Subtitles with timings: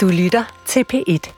[0.00, 1.32] Du lytter til P1.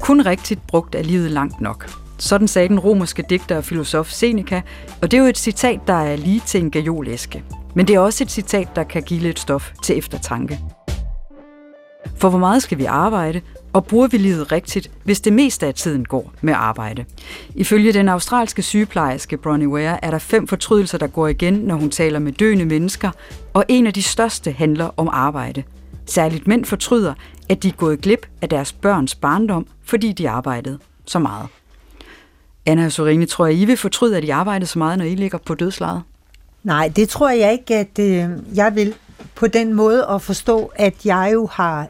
[0.00, 1.90] Kun rigtigt brugt er livet langt nok.
[2.18, 4.62] Sådan sagde den romerske digter og filosof Seneca,
[5.02, 7.44] og det er jo et citat, der er lige til en gajolæske.
[7.74, 10.60] Men det er også et citat, der kan give lidt stof til eftertanke.
[12.16, 13.40] For hvor meget skal vi arbejde,
[13.72, 17.04] og bruger vi livet rigtigt, hvis det meste af tiden går med arbejde?
[17.54, 21.90] Ifølge den australske sygeplejerske Bronnie Ware er der fem fortrydelser, der går igen, når hun
[21.90, 23.10] taler med døende mennesker,
[23.54, 25.62] og en af de største handler om arbejde.
[26.06, 27.14] Særligt mænd fortryder,
[27.48, 31.48] at de er gået glip af deres børns barndom, fordi de arbejdede så meget.
[32.66, 35.14] Anna og Sorine, tror jeg, I vil fortryde, at I arbejdede så meget, når I
[35.14, 36.02] ligger på dødslejet?
[36.62, 38.94] Nej, det tror jeg ikke, at øh, jeg vil.
[39.34, 41.88] På den måde at forstå, at jeg jo har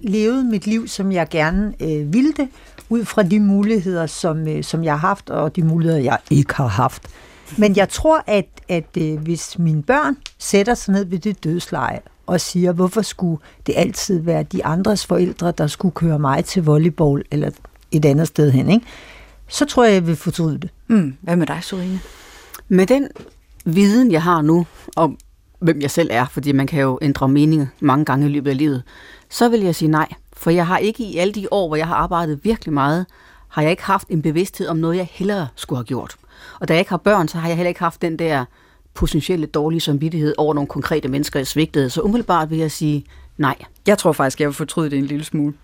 [0.00, 2.48] levet mit liv, som jeg gerne øh, ville det,
[2.88, 6.54] ud fra de muligheder, som, øh, som jeg har haft, og de muligheder, jeg ikke
[6.54, 7.02] har haft.
[7.58, 12.00] Men jeg tror, at, at øh, hvis mine børn sætter sig ned ved det dødsleje
[12.30, 16.64] og siger, hvorfor skulle det altid være de andres forældre, der skulle køre mig til
[16.64, 17.50] volleyball eller
[17.90, 18.86] et andet sted hen, ikke?
[19.48, 20.70] så tror jeg, jeg vil fortryde det.
[20.86, 21.16] Mm.
[21.20, 22.00] Hvad med dig, Sorine?
[22.68, 23.08] Med den
[23.64, 25.18] viden, jeg har nu, om
[25.58, 28.56] hvem jeg selv er, fordi man kan jo ændre mening mange gange i løbet af
[28.56, 28.82] livet,
[29.30, 30.08] så vil jeg sige nej.
[30.32, 33.06] For jeg har ikke i alle de år, hvor jeg har arbejdet virkelig meget,
[33.48, 36.16] har jeg ikke haft en bevidsthed om noget, jeg hellere skulle have gjort.
[36.60, 38.44] Og da jeg ikke har børn, så har jeg heller ikke haft den der
[38.94, 41.90] potentielle dårlige samvittighed over nogle konkrete mennesker, jeg svigtede.
[41.90, 43.04] Så umiddelbart vil jeg sige
[43.38, 43.56] nej.
[43.86, 45.54] Jeg tror faktisk, jeg vil fortryde det en lille smule.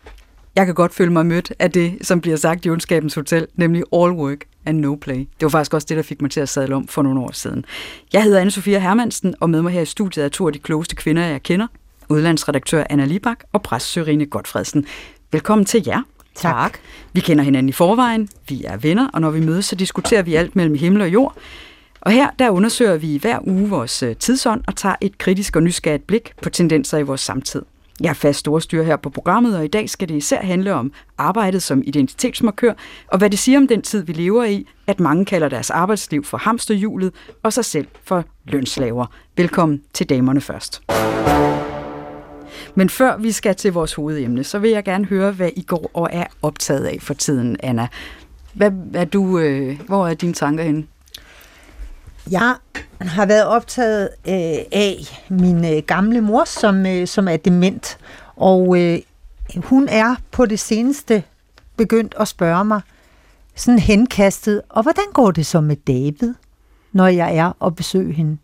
[0.57, 3.83] Jeg kan godt føle mig mødt af det, som bliver sagt i Ondskabens Hotel, nemlig
[3.93, 5.17] all work and no play.
[5.17, 7.31] Det var faktisk også det, der fik mig til at sadle om for nogle år
[7.33, 7.65] siden.
[8.13, 10.97] Jeg hedder Anne-Sophia Hermansen, og med mig her i studiet er to af de klogeste
[10.97, 11.67] kvinder, jeg kender.
[12.09, 14.87] Udlandsredaktør Anna Libak og præst Sørine Godfredsen.
[15.33, 16.03] Velkommen til jer.
[16.35, 16.79] Tak.
[17.13, 20.35] Vi kender hinanden i forvejen, vi er venner, og når vi mødes, så diskuterer vi
[20.35, 21.37] alt mellem himmel og jord.
[22.01, 25.63] Og her der undersøger vi hver uge vores øh, tidsånd og tager et kritisk og
[25.63, 27.63] nysgerrigt blik på tendenser i vores samtid.
[28.01, 30.93] Jeg er fast storstyr her på programmet, og i dag skal det især handle om
[31.19, 32.73] arbejdet som identitetsmarkør,
[33.07, 36.25] og hvad det siger om den tid, vi lever i, at mange kalder deres arbejdsliv
[36.25, 37.13] for hamsterhjulet,
[37.43, 39.07] og sig selv for lønslaver.
[39.37, 40.83] Velkommen til Damerne Først.
[42.75, 45.91] Men før vi skal til vores hovedemne, så vil jeg gerne høre, hvad I går
[45.95, 47.89] og er optaget af for tiden, Anna.
[48.55, 50.85] Hvad er du, øh, hvor er dine tanker henne?
[52.31, 52.55] Jeg
[53.01, 54.97] har været optaget øh, af
[55.29, 57.99] min øh, gamle mor, som, øh, som er dement.
[58.37, 58.99] Og øh,
[59.57, 61.23] hun er på det seneste
[61.77, 62.81] begyndt at spørge mig,
[63.55, 66.35] sådan henkastet, og hvordan går det så med David,
[66.93, 68.39] når jeg er og besøger hende?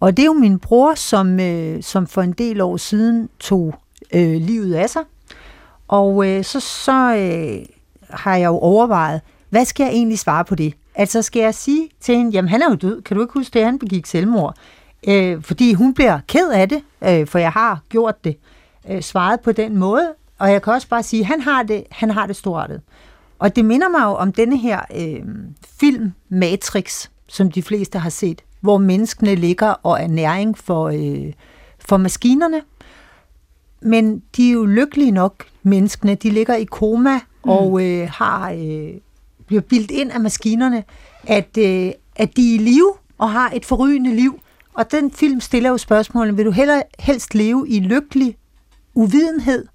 [0.00, 3.74] Og det er jo min bror, som, øh, som for en del år siden tog
[4.14, 5.02] øh, livet af sig.
[5.88, 7.66] Og øh, så, så øh,
[8.10, 10.74] har jeg jo overvejet, hvad skal jeg egentlig svare på det?
[10.94, 13.54] Altså skal jeg sige til hende, jamen han er jo død, kan du ikke huske
[13.54, 14.56] det, han begik selvmord?
[15.08, 18.36] Øh, fordi hun bliver ked af det, øh, for jeg har gjort det,
[18.90, 20.12] øh, svaret på den måde.
[20.38, 22.80] Og jeg kan også bare sige, han har det, han har det stortet.
[23.38, 25.22] Og det minder mig jo om denne her øh,
[25.80, 31.32] film Matrix, som de fleste har set, hvor menneskene ligger og er næring for, øh,
[31.78, 32.62] for maskinerne.
[33.80, 36.14] Men de er jo lykkelige nok, menneskene.
[36.14, 37.50] De ligger i koma mm.
[37.50, 38.94] og øh, har øh,
[39.52, 40.84] bliver bildt ind af maskinerne,
[41.26, 44.40] at, øh, at de er i live og har et forrygende liv.
[44.74, 48.36] Og den film stiller jo spørgsmålet, vil du heller, helst leve i lykkelig
[48.94, 49.66] uvidenhed,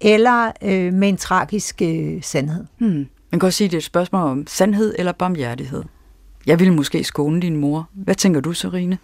[0.00, 2.64] eller øh, med en tragisk øh, sandhed?
[2.78, 3.06] Hmm.
[3.30, 5.82] Man kan også sige, at det er et spørgsmål om sandhed eller barmhjertighed.
[6.46, 7.88] Jeg ville måske skåne din mor.
[7.92, 8.98] Hvad tænker du, Serine?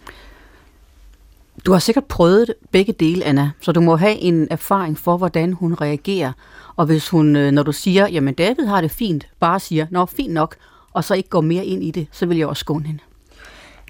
[1.65, 5.53] Du har sikkert prøvet begge dele, Anna, så du må have en erfaring for, hvordan
[5.53, 6.31] hun reagerer.
[6.75, 10.05] Og hvis hun, øh, når du siger, jamen David har det fint, bare siger, nå,
[10.05, 10.55] fint nok,
[10.93, 12.99] og så ikke går mere ind i det, så vil jeg også skåne hende.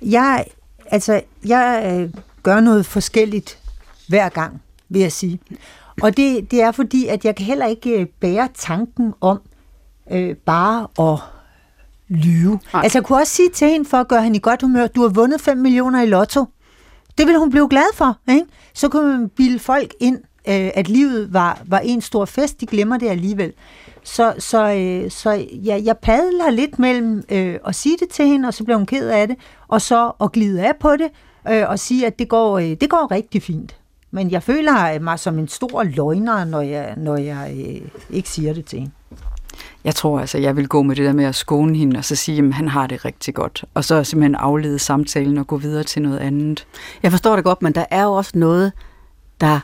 [0.01, 0.45] Jeg,
[0.85, 3.59] altså, jeg øh, gør noget forskelligt
[4.07, 5.39] hver gang, vil jeg sige.
[6.01, 9.41] Og det, det er fordi, at jeg kan heller ikke øh, bære tanken om
[10.11, 11.19] øh, bare at
[12.07, 12.59] lyve.
[12.73, 12.81] Nej.
[12.83, 15.01] Altså, jeg kunne også sige til hende, for at gøre hende i godt humør, du
[15.01, 16.45] har vundet 5 millioner i lotto.
[17.17, 18.17] Det vil hun blive glad for.
[18.29, 18.45] Ikke?
[18.73, 20.17] Så kunne man bilde folk ind,
[20.47, 22.61] øh, at livet var, var en stor fest.
[22.61, 23.53] De glemmer det alligevel.
[24.03, 28.47] Så, så, øh, så ja, jeg padler lidt mellem øh, at sige det til hende,
[28.47, 29.37] og så bliver hun ked af det,
[29.67, 31.09] og så at glide af på det,
[31.49, 33.75] øh, og sige, at det går, øh, det går rigtig fint.
[34.11, 38.53] Men jeg føler mig som en stor løgner, når jeg, når jeg øh, ikke siger
[38.53, 38.91] det til hende.
[39.83, 42.15] Jeg tror altså, jeg vil gå med det der med at skåne hende, og så
[42.15, 43.65] sige, at han har det rigtig godt.
[43.73, 46.67] Og så simpelthen aflede samtalen og gå videre til noget andet.
[47.03, 48.71] Jeg forstår det godt, men der er jo også noget,
[49.41, 49.59] der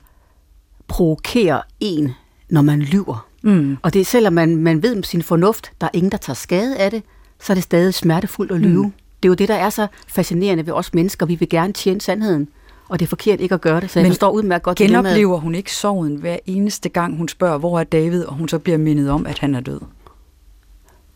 [0.88, 2.12] provokerer en,
[2.50, 3.28] når man lyver.
[3.42, 3.78] Mm.
[3.82, 6.36] Og det er selvom man, man ved med sin fornuft, der er ingen, der tager
[6.36, 7.04] skade af det,
[7.40, 8.84] så er det stadig smertefuldt at lyve.
[8.84, 8.94] Mm.
[9.24, 11.26] Det er jo det, der er så fascinerende ved os mennesker.
[11.26, 12.50] Vi vil gerne tjene sandheden.
[12.94, 15.38] Og det er forkert ikke at gøre det, så jeg Men forstår udmærket godt Genoplever
[15.38, 18.78] hun ikke sorgen hver eneste gang, hun spørger, hvor er David, og hun så bliver
[18.78, 19.80] mindet om, at han er død?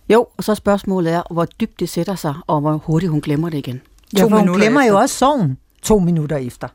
[0.10, 3.50] Jo, og så spørgsmålet er, hvor dybt det sætter sig, og hvor hurtigt hun glemmer
[3.50, 3.82] det igen.
[4.18, 4.94] Ja, To for hun glemmer efter.
[4.94, 6.68] jo også sorgen to minutter efter.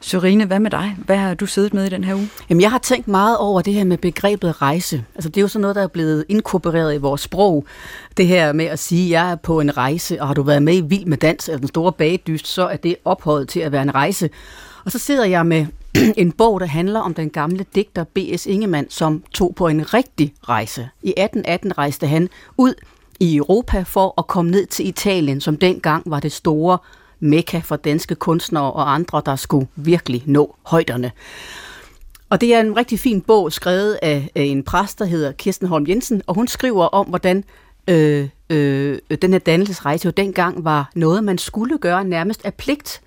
[0.00, 0.96] Sørine, hvad med dig?
[1.06, 2.28] Hvad har du siddet med i den her uge?
[2.50, 5.04] Jamen, jeg har tænkt meget over det her med begrebet rejse.
[5.14, 7.64] Altså, det er jo sådan noget, der er blevet inkorporeret i vores sprog.
[8.16, 10.62] Det her med at sige, at jeg er på en rejse, og har du været
[10.62, 13.72] med i Vild med Dans, eller den store bagdyst, så er det ophøjet til at
[13.72, 14.30] være en rejse.
[14.84, 15.66] Og så sidder jeg med
[16.16, 18.46] en bog, der handler om den gamle digter B.S.
[18.46, 20.88] Ingemann, som tog på en rigtig rejse.
[21.02, 22.74] I 1818 rejste han ud
[23.20, 26.78] i Europa for at komme ned til Italien, som dengang var det store
[27.20, 31.12] mekka for danske kunstnere og andre, der skulle virkelig nå højderne.
[32.30, 35.86] Og det er en rigtig fin bog, skrevet af, en præst, der hedder Kirsten Holm
[35.88, 37.44] Jensen, og hun skriver om, hvordan
[37.88, 43.02] øh, øh, den her dannelsesrejse jo dengang var noget, man skulle gøre nærmest af pligt.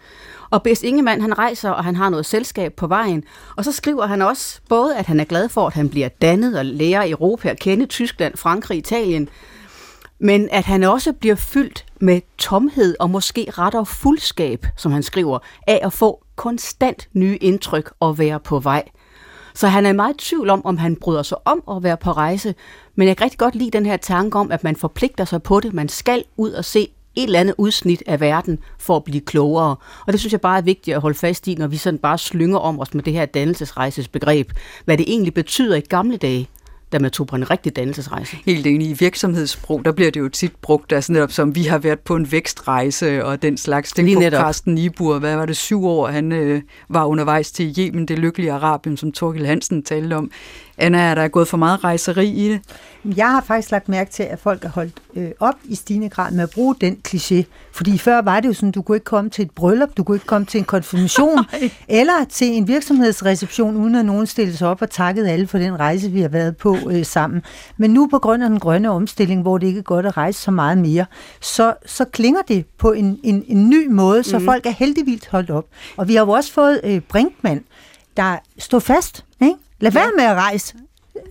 [0.49, 0.83] Og B.S.
[0.83, 3.23] Ingemann, han rejser, og han har noget selskab på vejen.
[3.55, 6.59] Og så skriver han også både, at han er glad for, at han bliver dannet
[6.59, 9.29] og lærer Europa at kende, Tyskland, Frankrig, Italien,
[10.23, 15.39] men at han også bliver fyldt med tomhed og måske retter fuldskab, som han skriver,
[15.67, 18.83] af at få konstant nye indtryk og være på vej.
[19.53, 22.11] Så han er meget i tvivl om, om han bryder sig om at være på
[22.11, 22.55] rejse,
[22.95, 25.59] men jeg kan rigtig godt lide den her tanke om, at man forpligter sig på
[25.59, 25.73] det.
[25.73, 29.75] Man skal ud og se et eller andet udsnit af verden for at blive klogere.
[30.07, 32.17] Og det synes jeg bare er vigtigt at holde fast i, når vi sådan bare
[32.17, 34.51] slynger om os med det her dannelsesrejsesbegreb.
[34.85, 36.49] Hvad det egentlig betyder i gamle dage,
[36.93, 38.37] da man tog på en rigtig dannelsesrejse.
[38.45, 38.89] Helt enig.
[38.89, 42.15] I virksomhedssprog, der bliver det jo tit brugt altså netop som, vi har været på
[42.15, 43.91] en vækstrejse og den slags.
[43.91, 44.41] Den Lige netop.
[44.41, 48.51] Carsten Nibur, hvad var det, syv år, han øh, var undervejs til Yemen, det lykkelige
[48.51, 50.31] Arabien, som Torgild Hansen talte om.
[50.77, 52.61] Anna, er der gået for meget rejseri i det?
[53.17, 56.31] Jeg har faktisk lagt mærke til, at folk har holdt øh, op i stigende grad
[56.31, 57.43] med at bruge den kliché.
[57.71, 60.15] Fordi før var det jo sådan, du kunne ikke komme til et bryllup, du kunne
[60.15, 61.45] ikke komme til en konfirmation,
[61.87, 65.79] eller til en virksomhedsreception, uden at nogen stillede sig op og takkede alle for den
[65.79, 67.41] rejse, vi har været på øh, sammen.
[67.77, 70.41] Men nu på grund af den grønne omstilling, hvor det ikke er godt at rejse
[70.41, 71.05] så meget mere,
[71.41, 74.45] så, så klinger det på en, en, en ny måde, så mm.
[74.45, 75.65] folk er heldigvis holdt op.
[75.97, 77.63] Og vi har jo også fået øh, Brinkmann,
[78.17, 79.25] der står fast.
[79.41, 79.55] Ikke?
[79.79, 80.75] Lad være med at rejse.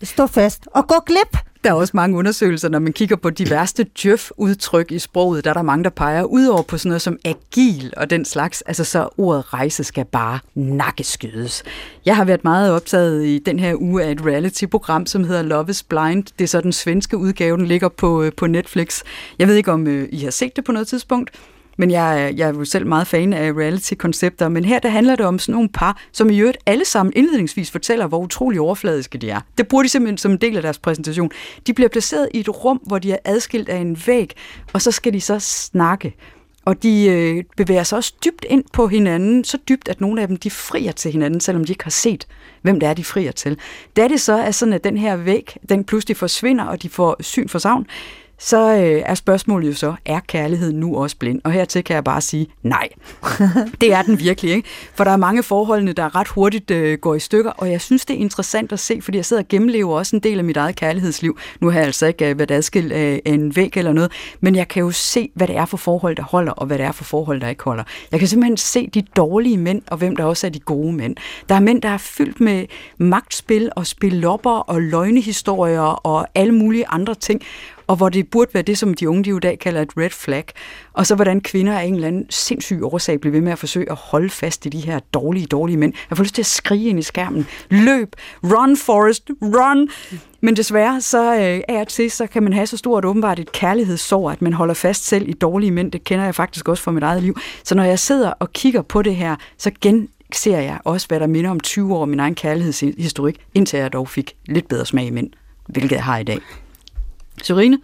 [0.02, 1.38] Stå fast og gå glip.
[1.64, 5.50] Der er også mange undersøgelser, når man kigger på de værste djøf-udtryk i sproget, der
[5.50, 8.62] er der mange, der peger udover på sådan noget som agil og den slags.
[8.62, 11.62] Altså så ordet rejse skal bare nakkeskydes.
[12.06, 15.70] Jeg har været meget optaget i den her uge af et reality-program, som hedder Love
[15.70, 16.24] is Blind.
[16.38, 19.02] Det er så den svenske udgave, den ligger på, øh, på Netflix.
[19.38, 21.30] Jeg ved ikke, om øh, I har set det på noget tidspunkt.
[21.76, 25.26] Men jeg, jeg er jo selv meget fan af reality-koncepter, men her der handler det
[25.26, 29.30] om sådan nogle par, som i øvrigt alle sammen indledningsvis fortæller, hvor utrolig overfladiske de
[29.30, 29.40] er.
[29.58, 31.30] Det bruger de simpelthen som en del af deres præsentation.
[31.66, 34.32] De bliver placeret i et rum, hvor de er adskilt af en væg,
[34.72, 36.14] og så skal de så snakke.
[36.64, 40.28] Og de øh, bevæger sig også dybt ind på hinanden, så dybt, at nogle af
[40.28, 42.26] dem de frier til hinanden, selvom de ikke har set,
[42.62, 43.58] hvem det er, de frier til.
[43.96, 47.16] Da det så er sådan, at den her væg, den pludselig forsvinder, og de får
[47.20, 47.86] syn for savn,
[48.44, 51.40] så øh, er spørgsmålet jo så, er kærligheden nu også blind?
[51.44, 52.88] Og hertil kan jeg bare sige, nej.
[53.80, 54.68] det er den virkelig, ikke?
[54.94, 58.06] For der er mange forholdene, der ret hurtigt øh, går i stykker, og jeg synes,
[58.06, 60.56] det er interessant at se, fordi jeg sidder og gennemlever også en del af mit
[60.56, 61.38] eget kærlighedsliv.
[61.60, 64.68] Nu har jeg altså ikke øh, været adskilt af en væg eller noget, men jeg
[64.68, 67.04] kan jo se, hvad det er for forhold, der holder, og hvad det er for
[67.04, 67.84] forhold, der ikke holder.
[68.12, 71.16] Jeg kan simpelthen se de dårlige mænd, og hvem der også er de gode mænd.
[71.48, 72.66] Der er mænd, der er fyldt med
[72.98, 77.42] magtspil og spillopper og løgnehistorier og alle mulige andre ting,
[77.86, 80.10] og hvor det burde være det, som de unge de i dag kalder et red
[80.10, 80.44] flag.
[80.92, 83.90] Og så hvordan kvinder af en eller anden sindssyg årsag bliver ved med at forsøge
[83.90, 85.92] at holde fast i de her dårlige, dårlige mænd.
[86.10, 87.46] Jeg får lyst til at skrige ind i skærmen.
[87.68, 88.16] Løb!
[88.44, 89.30] Run, Forrest!
[89.42, 89.88] Run!
[90.40, 93.52] Men desværre, så øh, af og til, så kan man have så stort åbenbart et
[93.52, 95.92] kærlighedssår, at man holder fast selv i dårlige mænd.
[95.92, 97.38] Det kender jeg faktisk også fra mit eget liv.
[97.64, 101.20] Så når jeg sidder og kigger på det her, så gen ser jeg også, hvad
[101.20, 104.86] der minder om 20 år af min egen kærlighedshistorik, indtil jeg dog fik lidt bedre
[104.86, 105.30] smag i mænd,
[105.66, 106.38] hvilket jeg har i dag.
[107.42, 107.78] Sørine?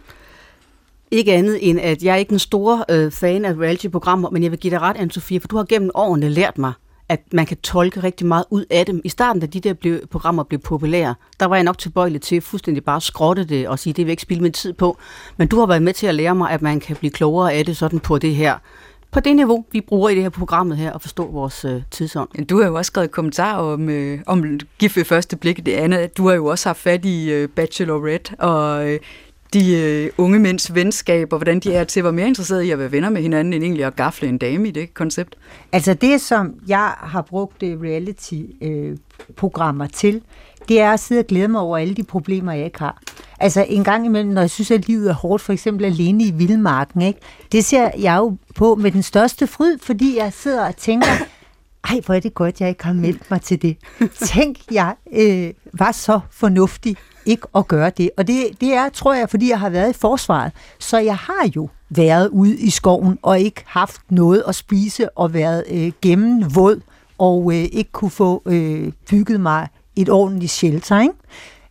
[1.11, 4.51] Ikke andet end, at jeg er ikke en stor øh, fan af reality-programmer, men jeg
[4.51, 6.73] vil give dig ret, Anne-Sophie, for du har gennem årene lært mig,
[7.09, 9.01] at man kan tolke rigtig meget ud af dem.
[9.03, 12.41] I starten, da de der blev, programmer blev populære, der var jeg nok tilbøjelig til
[12.41, 14.97] fuldstændig bare skrotte det og sige, det vil jeg ikke spille min tid på.
[15.37, 17.65] Men du har været med til at lære mig, at man kan blive klogere af
[17.65, 18.57] det sådan på det her
[19.11, 22.47] på det niveau, vi bruger i det her programmet her, og forstå vores øh, tidsånd.
[22.47, 25.65] Du har jo også skrevet kommentarer om, øh, om gift ved første blik.
[25.65, 28.99] Det andet, du har jo også haft fat i øh, Bachelorette og øh,
[29.53, 32.71] de øh, unge mænds venskab, og hvordan de er til at være mere interesserede i
[32.71, 35.35] at være venner med hinanden, end egentlig at gafle en dame i det koncept.
[35.71, 40.21] Altså det, som jeg har brugt øh, reality-programmer til,
[40.69, 43.01] det er at sidde og glæde mig over alle de problemer, jeg ikke har.
[43.39, 46.31] Altså en gang imellem, når jeg synes, at livet er hårdt, for eksempel alene i
[46.31, 47.19] vildmarken, ikke?
[47.51, 51.07] det ser jeg jo på med den største fryd, fordi jeg sidder og tænker,
[51.83, 53.77] ej, hvor er det godt, jeg ikke har meldt mig til det.
[54.25, 56.95] Tænk, jeg øh, var så fornuftig
[57.25, 58.09] ikke at gøre det.
[58.17, 60.51] Og det, det er, tror jeg, fordi jeg har været i forsvaret.
[60.79, 65.33] Så jeg har jo været ude i skoven og ikke haft noget at spise og
[65.33, 66.81] været øh, gennemvåd
[67.17, 71.01] og øh, ikke kunne få øh, bygget mig et ordentligt shelter.
[71.01, 71.13] Ikke?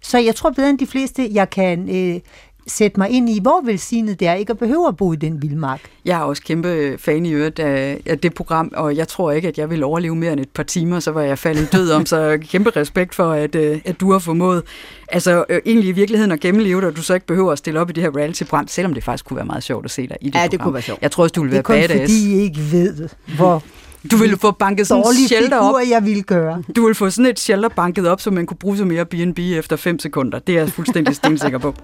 [0.02, 2.20] Så jeg tror bedre end de fleste, jeg kan øh,
[2.68, 5.42] sætte mig ind i, hvor velsignet det er, ikke at behøve at bo i den
[5.42, 5.80] vildmark.
[6.04, 9.48] Jeg er også kæmpe fan i øvrigt af, af det program, og jeg tror ikke,
[9.48, 12.06] at jeg vil overleve mere end et par timer, så var jeg faldet død om,
[12.06, 14.62] så kæmpe respekt for, at, øh, at du har formået,
[15.08, 17.80] altså øh, egentlig i virkeligheden at gennemleve dig, og du så ikke behøver at stille
[17.80, 20.16] op i det her reality-program, selvom det faktisk kunne være meget sjovt at se dig
[20.20, 20.50] i det Ja, program.
[20.50, 21.02] det kunne være sjovt.
[21.02, 22.12] Jeg tror også, du ville være Det er kun badass.
[22.12, 23.62] fordi, I ikke ved, hvor
[24.10, 25.80] Du ville få banket sådan et shelter op.
[25.80, 26.62] figur jeg ville gøre.
[26.76, 29.38] Du ville få sådan et shelter banket op, så man kunne bruge som mere B&B
[29.38, 30.38] efter 5 sekunder.
[30.38, 31.74] Det er jeg fuldstændig stensikker på.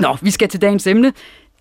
[0.00, 1.12] Nå, vi skal til dagens emne.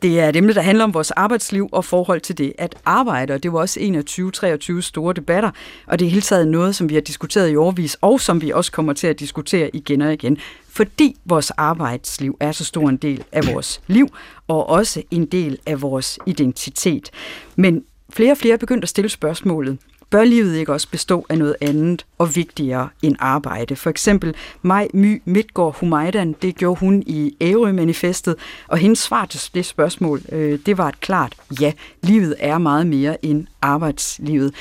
[0.01, 3.33] Det er et emne, der handler om vores arbejdsliv og forhold til det at arbejde,
[3.33, 5.51] og det var også en af 2023 store debatter,
[5.87, 8.51] og det er hele taget noget, som vi har diskuteret i årvis, og som vi
[8.51, 10.37] også kommer til at diskutere igen og igen,
[10.69, 14.07] fordi vores arbejdsliv er så stor en del af vores liv,
[14.47, 17.09] og også en del af vores identitet.
[17.55, 19.77] Men flere og flere er begyndt at stille spørgsmålet,
[20.11, 23.75] bør livet ikke også bestå af noget andet og vigtigere end arbejde?
[23.75, 28.35] For eksempel Maj My Midtgaard Humaidan, det gjorde hun i Ærø-manifestet,
[28.67, 31.73] og hendes svar til det spørgsmål, øh, det var et klart ja.
[32.01, 34.53] Livet er meget mere end arbejdslivet.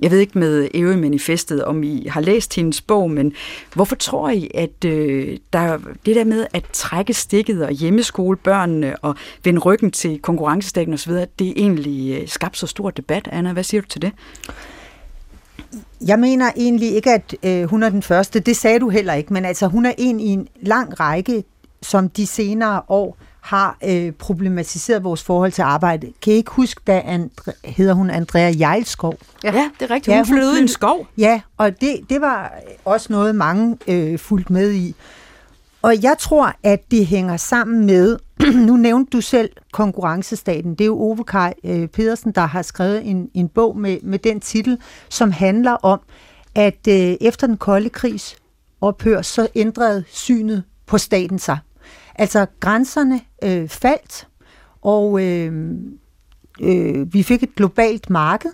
[0.00, 3.32] Jeg ved ikke med Ærø-manifestet, om I har læst hendes bog, men
[3.74, 8.96] hvorfor tror I, at øh, der, det der med at trække stikket og hjemmeskole børnene
[8.96, 13.28] og vende ryggen til konkurrencestaten osv., det egentlig øh, skabt så stor debat?
[13.32, 14.12] Anna, hvad siger du til det?
[16.06, 18.40] Jeg mener egentlig ikke, at øh, hun er den første.
[18.40, 19.32] Det sagde du heller ikke.
[19.32, 21.44] Men altså, hun er en i en lang række,
[21.82, 26.12] som de senere år har øh, problematiseret vores forhold til arbejde.
[26.22, 29.14] Kan I ikke huske, da Andre, hedder hun Andrea Jejlskov?
[29.44, 30.08] Ja, ja det er rigtigt.
[30.08, 31.06] Ja, Hun hun flyttede ud i en skov.
[31.18, 32.52] Ja, og det, det var
[32.84, 34.94] også noget, mange øh, fulgte med i.
[35.82, 38.18] Og jeg tror, at det hænger sammen med,
[38.66, 43.10] nu nævnte du selv konkurrencestaten, det er jo Ove Kaj øh, Pedersen, der har skrevet
[43.10, 46.00] en, en bog med, med den titel, som handler om,
[46.54, 48.36] at øh, efter den kolde krigs
[48.80, 51.58] ophør, så ændrede synet på staten sig.
[52.14, 54.28] Altså grænserne øh, faldt,
[54.82, 55.74] og øh,
[56.60, 58.50] øh, vi fik et globalt marked,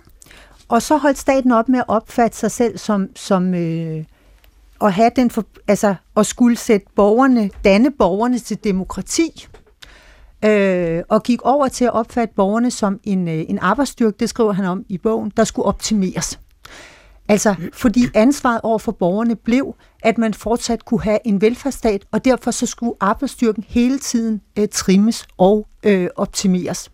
[0.67, 4.03] og så holdt staten op med at opfatte sig selv som, som øh,
[4.81, 9.47] at have den for, altså at skulle sætte borgerne, danne borgerne til demokrati,
[10.45, 14.51] øh, og gik over til at opfatte borgerne som en, øh, en arbejdsstyrke, det skriver
[14.53, 16.39] han om i bogen, der skulle optimeres.
[17.29, 22.25] Altså, fordi ansvaret over for borgerne blev, at man fortsat kunne have en velfærdsstat, og
[22.25, 26.91] derfor så skulle arbejdsstyrken hele tiden øh, trimmes og øh, optimeres.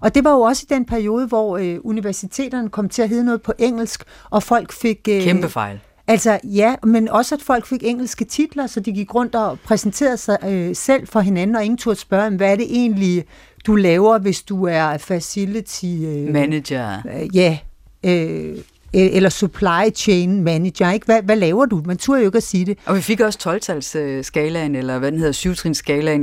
[0.00, 3.24] Og det var jo også i den periode, hvor øh, universiteterne kom til at hedde
[3.24, 5.08] noget på engelsk, og folk fik...
[5.10, 5.80] Øh, Kæmpe fejl.
[6.12, 10.16] Altså ja, men også at folk fik engelske titler, så de gik rundt og præsenterede
[10.16, 13.24] sig øh, selv for hinanden, og ingen turde spørge hvad er det egentlig,
[13.66, 15.84] du laver, hvis du er facility...
[15.84, 16.98] Øh, Manager.
[17.14, 17.58] øh, ja,
[18.04, 18.58] øh,
[18.92, 21.06] eller supply chain manager, ikke?
[21.06, 21.82] Hvad, hvad laver du?
[21.86, 22.78] Man turde jo ikke at sige det.
[22.86, 25.50] Og vi fik også 12-tals-skalaen, eller hvad den hedder, 7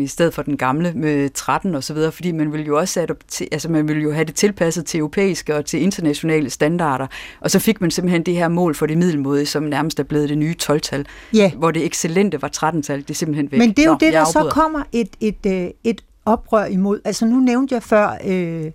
[0.02, 3.02] i stedet for den gamle med 13 og så videre, fordi man ville jo også
[3.02, 7.08] adopte, altså man ville jo have det tilpasset til europæiske og til internationale standarder,
[7.40, 10.30] og så fik man simpelthen det her mål for det middelmåde, som nærmest er blevet
[10.30, 11.52] det nye 12-tal, Ja.
[11.58, 13.60] hvor det excellente var 13-tal, det er simpelthen væk.
[13.60, 17.00] Men det er jo Nå, det, der så kommer et, et, øh, et oprør imod.
[17.06, 18.72] Altså nu nævnte jeg før øh,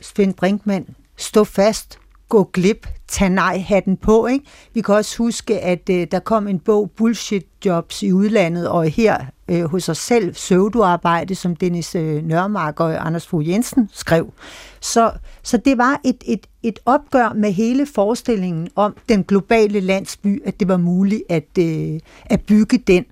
[0.00, 0.86] Svend Brinkmann,
[1.16, 1.98] stå fast,
[2.30, 4.26] gå glip, tage nej-hatten på.
[4.26, 4.44] Ikke?
[4.74, 8.84] Vi kan også huske, at øh, der kom en bog, Bullshit Jobs i udlandet, og
[8.84, 9.18] her
[9.48, 14.32] øh, hos os selv, pseudoarbejde, som Dennis øh, Nørmark og Anders Fogh Jensen skrev.
[14.80, 20.42] Så, så det var et, et, et opgør med hele forestillingen om den globale landsby,
[20.46, 23.04] at det var muligt at, øh, at bygge den.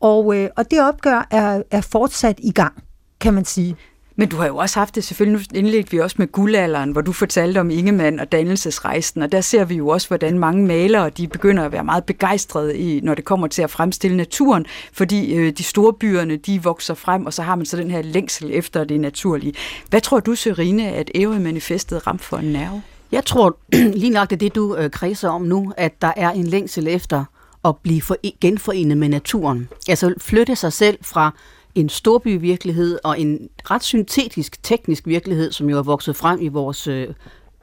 [0.00, 2.82] Og, øh, og det opgør er, er fortsat i gang,
[3.20, 3.76] kan man sige.
[4.16, 7.00] Men du har jo også haft det, selvfølgelig nu indledte vi også med guldalderen, hvor
[7.00, 11.10] du fortalte om Ingemann og dannelsesrejsen, og der ser vi jo også, hvordan mange malere,
[11.10, 15.34] de begynder at være meget begejstrede, i, når det kommer til at fremstille naturen, fordi
[15.34, 18.50] øh, de store byerne, de vokser frem, og så har man så den her længsel
[18.52, 19.54] efter det naturlige.
[19.90, 22.82] Hvad tror du, Serine, at Ærø-manifestet ramt for en nerve?
[23.12, 23.56] Jeg tror
[24.02, 26.88] lige nok, det er det, du øh, kredser om nu, at der er en længsel
[26.88, 27.24] efter
[27.64, 29.68] at blive for, genforenet med naturen.
[29.88, 31.34] Altså flytte sig selv fra
[31.76, 36.86] en storbyvirkelighed og en ret syntetisk teknisk virkelighed, som jo er vokset frem i vores,
[36.86, 37.08] øh,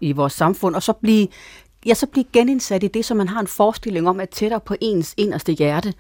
[0.01, 1.27] i vores samfund, og så blive,
[1.85, 4.75] ja, så blive genindsat i det, som man har en forestilling om, at tættere på
[4.81, 5.93] ens inderste hjerte.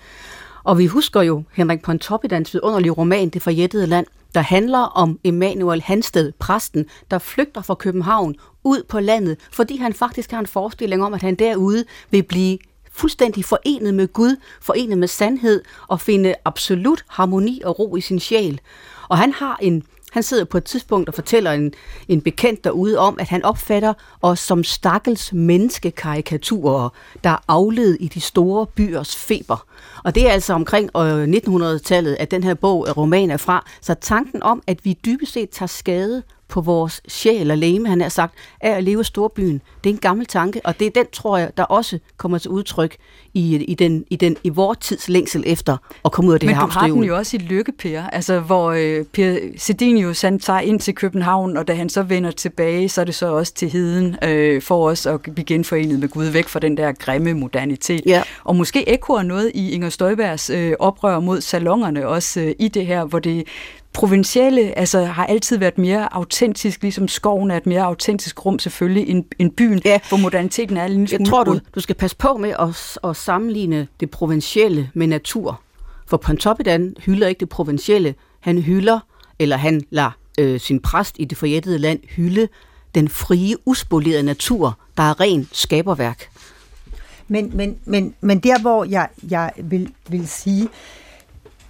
[0.63, 4.05] Og vi husker jo Henrik Pontoppidans vidunderlige roman, Det forjættede land,
[4.35, 9.93] der handler om Emanuel Hansted, præsten, der flygter fra København ud på landet, fordi han
[9.93, 12.57] faktisk har en forestilling om, at han derude vil blive
[12.93, 18.19] fuldstændig forenet med Gud, forenet med sandhed og finde absolut harmoni og ro i sin
[18.19, 18.59] sjæl.
[19.09, 19.83] Og han har en
[20.13, 21.73] han sidder på et tidspunkt og fortæller en,
[22.07, 26.89] en bekendt derude om, at han opfatter os som stakkels menneskekarikaturer,
[27.23, 29.65] der er afledt i de store byers feber.
[30.03, 33.65] Og det er altså omkring øh, 1900-tallet, at den her bog, øh, roman er fra.
[33.81, 38.01] Så tanken om, at vi dybest set tager skade på vores sjæl og læme, han
[38.01, 39.61] har sagt, af at leve i storbyen.
[39.83, 42.51] Det er en gammel tanke, og det er den, tror jeg, der også kommer til
[42.51, 42.95] udtryk
[43.33, 46.47] i, i, den, i, den, i vores tids længsel efter at komme ud af det
[46.47, 49.39] Men her Men du har den jo også i Lykke, Per, altså hvor øh, Per
[49.57, 53.15] Sedinius han tager ind til København, og da han så vender tilbage, så er det
[53.15, 56.77] så også til heden øh, for os at blive genforenet med Gud, væk fra den
[56.77, 58.01] der grimme modernitet.
[58.05, 58.23] Ja.
[58.43, 62.85] Og måske ekkoer noget i Inger Støjbergs øh, oprør mod salongerne også øh, i det
[62.85, 63.47] her, hvor det
[63.93, 69.09] provincielle altså, har altid været mere autentisk, ligesom skoven er et mere autentisk rum selvfølgelig,
[69.09, 69.99] end, end byen, ja.
[70.09, 73.15] hvor moderniteten er en lille Jeg tror, du, du skal passe på med at, at
[73.15, 75.61] sammenligne det provincielle med natur.
[76.07, 78.15] For Pontoppidan hylder ikke det provincielle.
[78.39, 78.99] Han hylder,
[79.39, 82.47] eller han lader øh, sin præst i det forjættede land hylde
[82.95, 86.29] den frie, uspolerede natur, der er ren skaberværk.
[87.27, 90.69] Men, men, men, men der, hvor jeg, jeg vil, vil sige,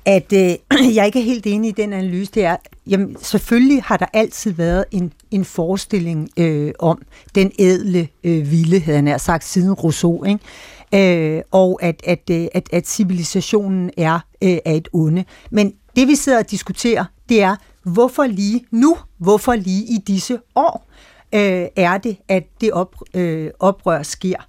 [0.05, 0.55] at øh,
[0.95, 2.57] jeg ikke er helt enig i den analyse, det er,
[2.87, 7.01] jamen selvfølgelig har der altid været en, en forestilling øh, om
[7.35, 10.39] den ædle øh, vilde, havde han sagt, siden Rousseau, ikke?
[10.93, 15.25] Øh, og at, at, øh, at, at civilisationen er, øh, er et onde.
[15.51, 20.39] Men det vi sidder og diskuterer, det er, hvorfor lige nu, hvorfor lige i disse
[20.55, 20.87] år,
[21.35, 24.47] øh, er det, at det op, øh, oprør sker.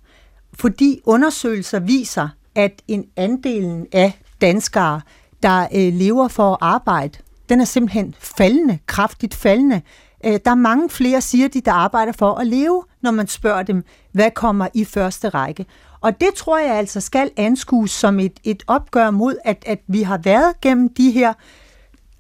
[0.54, 5.00] Fordi undersøgelser viser, at en andelen af danskere,
[5.44, 9.82] der øh, lever for at arbejde, den er simpelthen faldende, kraftigt faldende.
[10.26, 13.62] Øh, der er mange flere, siger de, der arbejder for at leve, når man spørger
[13.62, 15.66] dem, hvad kommer i første række.
[16.00, 20.02] Og det tror jeg altså skal anskues som et, et opgør mod, at, at vi
[20.02, 21.33] har været gennem de her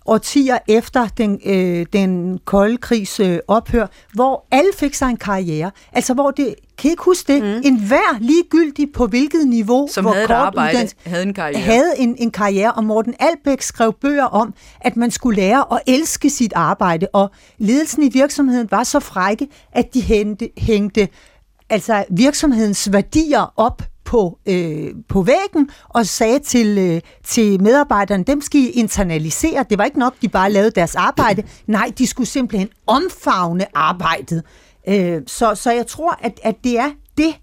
[0.06, 5.70] årtier efter den, øh, den kolde krigs øh, ophør, hvor alle fik sig en karriere.
[5.92, 7.42] Altså hvor det, kan I ikke huske det?
[7.42, 7.62] Mm.
[7.64, 11.60] En hver ligegyldig på hvilket niveau, Som hvor havde et arbejde, uddans, havde en karriere.
[11.60, 15.80] Havde en, en karriere, og Morten Albæk skrev bøger om, at man skulle lære at
[15.86, 21.08] elske sit arbejde, og ledelsen i virksomheden var så frække, at de hængte, hængte
[21.70, 28.40] altså virksomhedens værdier op på, øh, på væggen og sagde til, øh, til medarbejderne, dem
[28.40, 29.64] skal I internalisere.
[29.70, 31.42] Det var ikke nok, de bare lavede deres arbejde.
[31.66, 34.42] Nej, de skulle simpelthen omfavne arbejdet.
[34.88, 37.34] Øh, så, så jeg tror, at, at det er det,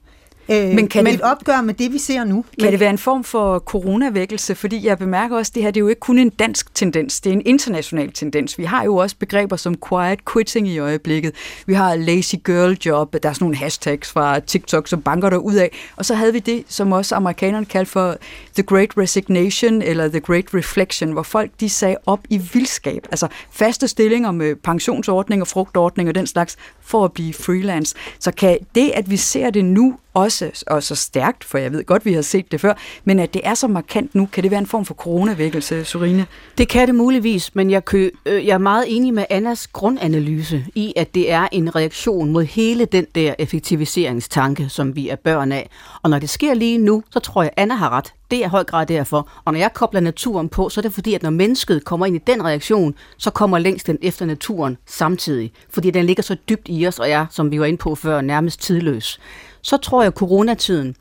[0.51, 2.41] Øh, men kan med det, et opgør med det, vi ser nu.
[2.41, 4.55] Kan men, det være en form for coronavækkelse?
[4.55, 7.21] Fordi jeg bemærker også, at det her det er jo ikke kun en dansk tendens,
[7.21, 8.57] det er en international tendens.
[8.57, 11.31] Vi har jo også begreber som quiet quitting i øjeblikket.
[11.65, 15.37] Vi har lazy girl job, der er sådan nogle hashtags fra TikTok, som banker der
[15.37, 15.71] ud af.
[15.95, 18.15] Og så havde vi det, som også amerikanerne kaldte for
[18.53, 23.07] the great resignation eller the great reflection, hvor folk de sagde op i vildskab.
[23.11, 27.95] Altså faste stillinger med pensionsordning og frugtordning og den slags for at blive freelance.
[28.19, 31.83] Så kan det, at vi ser det nu, også og så stærkt, for jeg ved
[31.83, 32.73] godt, vi har set det før,
[33.03, 36.25] men at det er så markant nu, kan det være en form for coronavækkelse, Surine?
[36.57, 40.65] Det kan det muligvis, men jeg, kø, øh, jeg er meget enig med Annas grundanalyse
[40.75, 45.51] i, at det er en reaktion mod hele den der effektiviseringstanke, som vi er børn
[45.51, 45.69] af.
[46.01, 48.13] Og når det sker lige nu, så tror jeg, Anna har ret.
[48.31, 49.29] Det er i høj grad derfor.
[49.45, 52.15] Og når jeg kobler naturen på, så er det fordi, at når mennesket kommer ind
[52.15, 55.51] i den reaktion, så kommer længst den efter naturen samtidig.
[55.69, 58.21] Fordi den ligger så dybt i os og er, som vi var inde på før,
[58.21, 59.19] nærmest tidløs.
[59.61, 60.95] Så tror jeg, at coronatiden,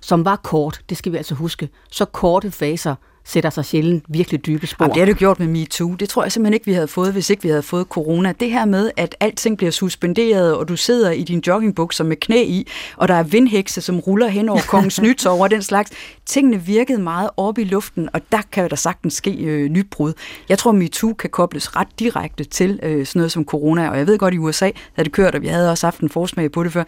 [0.00, 2.94] som var kort, det skal vi altså huske, så korte faser
[3.26, 4.84] sætter sig sjældent virkelig dybe spor.
[4.84, 5.94] Jamen, det har du gjort med MeToo.
[5.94, 8.32] Det tror jeg simpelthen ikke, vi havde fået, hvis ikke vi havde fået corona.
[8.40, 12.42] Det her med, at alting bliver suspenderet, og du sidder i din joggingbukser med knæ
[12.42, 15.90] i, og der er vindhekse, som ruller hen over kongens nyt over den slags.
[16.26, 20.12] Tingene virkede meget op i luften, og der kan der sagtens ske øh, nybrud.
[20.48, 24.06] Jeg tror, MeToo kan kobles ret direkte til øh, sådan noget som corona, og jeg
[24.06, 26.64] ved godt, i USA havde det kørt, og vi havde også haft en forsmag på
[26.64, 26.84] det før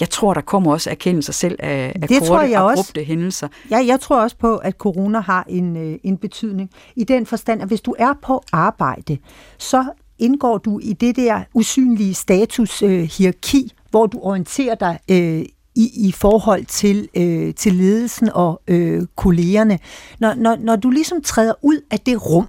[0.00, 3.04] jeg tror, der kommer også erkendelse selv af, af det korte, tror jeg også.
[3.06, 3.48] hændelser.
[3.70, 6.70] Ja, jeg tror også på, at corona har en, øh, en betydning.
[6.96, 9.18] I den forstand, at hvis du er på arbejde,
[9.58, 9.84] så
[10.18, 16.12] indgår du i det der usynlige status-hierarki, øh, hvor du orienterer dig øh, i, i
[16.12, 19.78] forhold til, øh, til ledelsen og øh, kollegerne.
[20.18, 22.48] Når, når, når du ligesom træder ud af det rum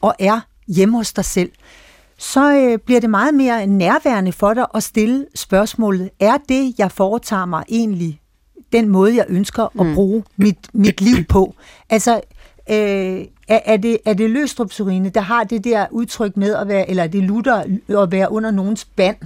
[0.00, 1.50] og er hjemme hos dig selv,
[2.18, 6.92] så øh, bliver det meget mere nærværende for dig at stille spørgsmålet, er det, jeg
[6.92, 8.20] foretager mig egentlig
[8.72, 9.94] den måde, jeg ønsker at mm.
[9.94, 11.54] bruge mit, mit liv på?
[11.90, 12.20] Altså,
[12.70, 16.90] øh, er, er, det, er det Løstrupsurine, der har det der udtryk med at være,
[16.90, 17.64] eller er det Luther
[18.02, 19.16] at være under nogens band?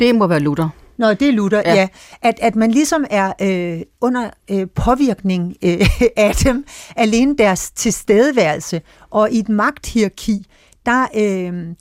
[0.00, 0.68] Det må være Luther.
[0.98, 1.74] Nå, det er Luther, ja.
[1.74, 1.88] ja.
[2.22, 8.80] At, at man ligesom er øh, under øh, påvirkning øh, af dem, alene deres tilstedeværelse,
[9.10, 10.46] og i et magthierarki,
[10.86, 11.74] der, øh,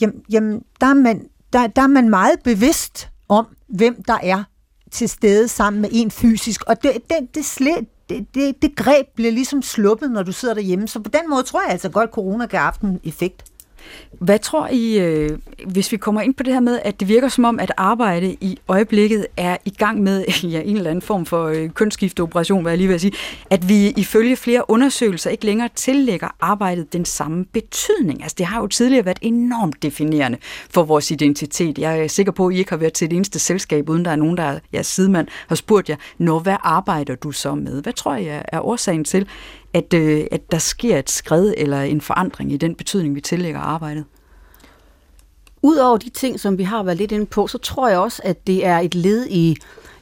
[0.00, 4.44] jamen, jamen, der, er man, der, der er man meget bevidst om, hvem der er
[4.90, 9.06] til stede sammen med en fysisk, og det, det, det, slet, det, det, det greb
[9.14, 12.08] bliver ligesom sluppet, når du sidder derhjemme, så på den måde tror jeg altså godt,
[12.08, 13.44] at corona kan have haft en effekt.
[14.20, 15.30] Hvad tror I, øh,
[15.66, 18.36] hvis vi kommer ind på det her med, at det virker som om, at arbejde
[18.40, 22.72] i øjeblikket er i gang med ja, en eller anden form for øh, kønsskifteoperation, hvad
[22.72, 23.12] jeg lige vil sige,
[23.50, 28.22] at vi ifølge flere undersøgelser ikke længere tillægger arbejdet den samme betydning.
[28.22, 30.38] Altså det har jo tidligere været enormt definerende
[30.70, 31.78] for vores identitet.
[31.78, 34.10] Jeg er sikker på, at I ikke har været til det eneste selskab, uden der
[34.10, 37.82] er nogen, der ja, sidemand har spurgt jer, når hvad arbejder du så med?
[37.82, 39.26] Hvad tror jeg er årsagen til,
[39.76, 43.60] at, øh, at der sker et skred eller en forandring i den betydning, vi tillægger
[43.60, 44.04] arbejdet?
[45.62, 48.46] Udover de ting, som vi har været lidt inde på, så tror jeg også, at
[48.46, 49.56] det er et led i,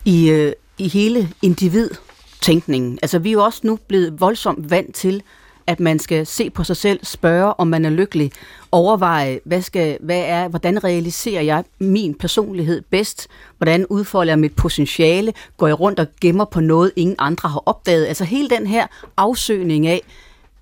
[0.04, 2.98] i, øh, i hele individtænkningen.
[3.02, 5.22] Altså vi er jo også nu blevet voldsomt vant til,
[5.66, 8.32] at man skal se på sig selv, spørge, om man er lykkelig,
[8.72, 14.56] overveje, hvad skal, hvad er, hvordan realiserer jeg min personlighed bedst, hvordan udfolder jeg mit
[14.56, 18.06] potentiale, går jeg rundt og gemmer på noget, ingen andre har opdaget.
[18.06, 20.00] Altså hele den her afsøgning af,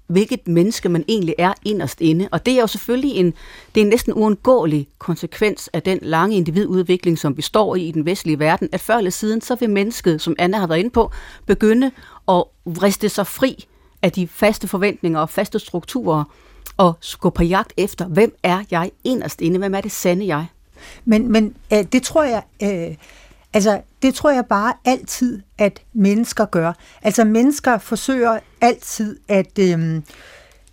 [0.07, 2.29] hvilket menneske man egentlig er inderst inde.
[2.33, 3.35] Og det er jo selvfølgelig en,
[3.75, 7.91] det er en næsten uundgåelig konsekvens af den lange individudvikling, som vi står i i
[7.91, 10.91] den vestlige verden, at før eller siden, så vil mennesket, som Anna har været inde
[10.91, 11.11] på,
[11.47, 11.91] begynde
[12.29, 13.67] at vriste sig fri
[14.03, 16.25] af de faste forventninger og faste strukturer,
[16.77, 20.47] og gå på jagt efter, hvem er jeg inderst inde, hvem er det sande jeg?
[21.05, 22.97] Men, men øh, det tror jeg, øh,
[23.53, 26.73] altså det tror jeg bare altid, at mennesker gør.
[27.03, 30.03] Altså mennesker forsøger altid at øh,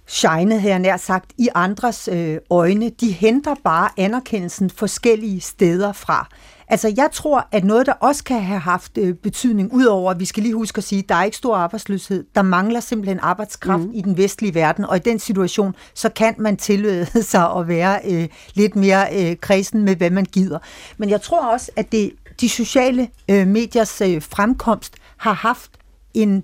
[0.08, 2.90] shine, her nær sagt, i andres øh, øjne.
[2.90, 6.30] De henter bare anerkendelsen forskellige steder fra.
[6.70, 10.26] Altså, jeg tror, at noget, der også kan have haft øh, betydning, udover, at vi
[10.26, 13.84] skal lige huske at sige, at der er ikke stor arbejdsløshed, der mangler simpelthen arbejdskraft
[13.84, 13.92] mm.
[13.94, 18.00] i den vestlige verden, og i den situation, så kan man tillade sig at være
[18.06, 20.60] øh, lidt mere øh, kredsen med, hvad man gider.
[20.98, 25.72] Men jeg tror også, at det, de sociale øh, mediers øh, fremkomst har haft
[26.14, 26.44] en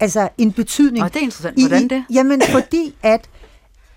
[0.00, 1.04] altså en betydning.
[1.04, 1.60] Og det er interessant.
[1.60, 2.04] Hvordan det?
[2.08, 3.28] I, jamen, fordi at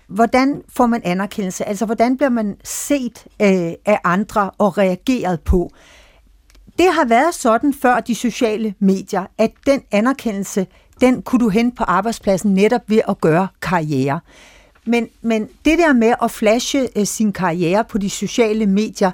[0.08, 1.68] hvordan får man anerkendelse?
[1.68, 5.70] Altså, hvordan bliver man set øh, af andre og reageret på?
[6.78, 10.66] Det har været sådan før de sociale medier, at den anerkendelse,
[11.00, 14.20] den kunne du hente på arbejdspladsen netop ved at gøre karriere.
[14.86, 19.10] Men, men det der med at flashe øh, sin karriere på de sociale medier,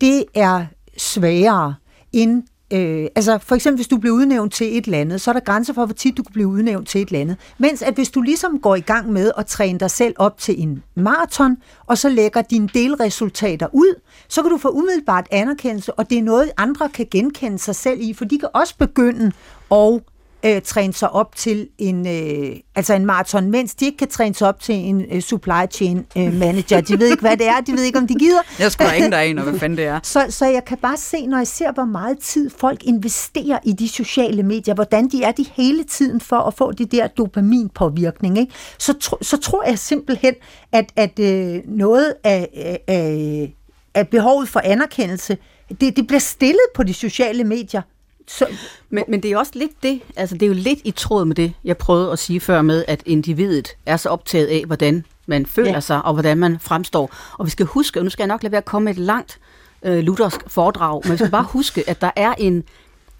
[0.00, 1.74] det er sværere
[2.12, 5.32] end Øh, altså for eksempel, hvis du bliver udnævnt til et eller andet, så er
[5.32, 7.36] der grænser for, hvor tit du kan blive udnævnt til et eller andet.
[7.58, 10.62] Mens at hvis du ligesom går i gang med at træne dig selv op til
[10.62, 16.10] en maraton, og så lægger dine delresultater ud, så kan du få umiddelbart anerkendelse, og
[16.10, 19.32] det er noget, andre kan genkende sig selv i, for de kan også begynde
[19.70, 20.00] at
[20.42, 24.34] øh, træne sig op til en, øh, altså en maraton, mens de ikke kan træne
[24.34, 26.80] sig op til en øh, supply chain øh, manager.
[26.80, 28.40] De ved ikke, hvad det er, de ved ikke, om de gider.
[28.58, 30.00] Jeg skal ingen, der er hvad fanden det er.
[30.08, 33.72] Så, så jeg kan bare se, når jeg ser, hvor meget tid folk investerer i
[33.72, 38.38] de sociale medier, hvordan de er de hele tiden for at få det der dopaminpåvirkning,
[38.38, 38.52] ikke?
[38.78, 40.34] Så, tro, så tror jeg simpelthen,
[40.72, 42.48] at, at øh, noget af,
[42.88, 43.52] af,
[43.94, 45.38] af behovet for anerkendelse,
[45.80, 47.82] det, det bliver stillet på de sociale medier.
[48.28, 48.46] Så,
[48.90, 51.36] men, men det er også lidt det, altså det er jo lidt i tråd med
[51.36, 55.46] det, jeg prøvede at sige før med, at individet er så optaget af, hvordan man
[55.46, 55.80] føler ja.
[55.80, 57.10] sig, og hvordan man fremstår.
[57.38, 59.38] Og vi skal huske, og nu skal jeg nok lade være at komme et langt
[59.82, 62.64] øh, luthersk foredrag, men vi skal bare huske, at der er en,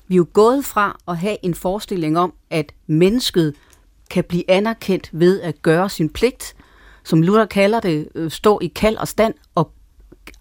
[0.09, 3.55] vi er jo gået fra at have en forestilling om, at mennesket
[4.11, 6.55] kan blive anerkendt ved at gøre sin pligt,
[7.05, 9.73] som Luther kalder det, øh, stå i kald og stand og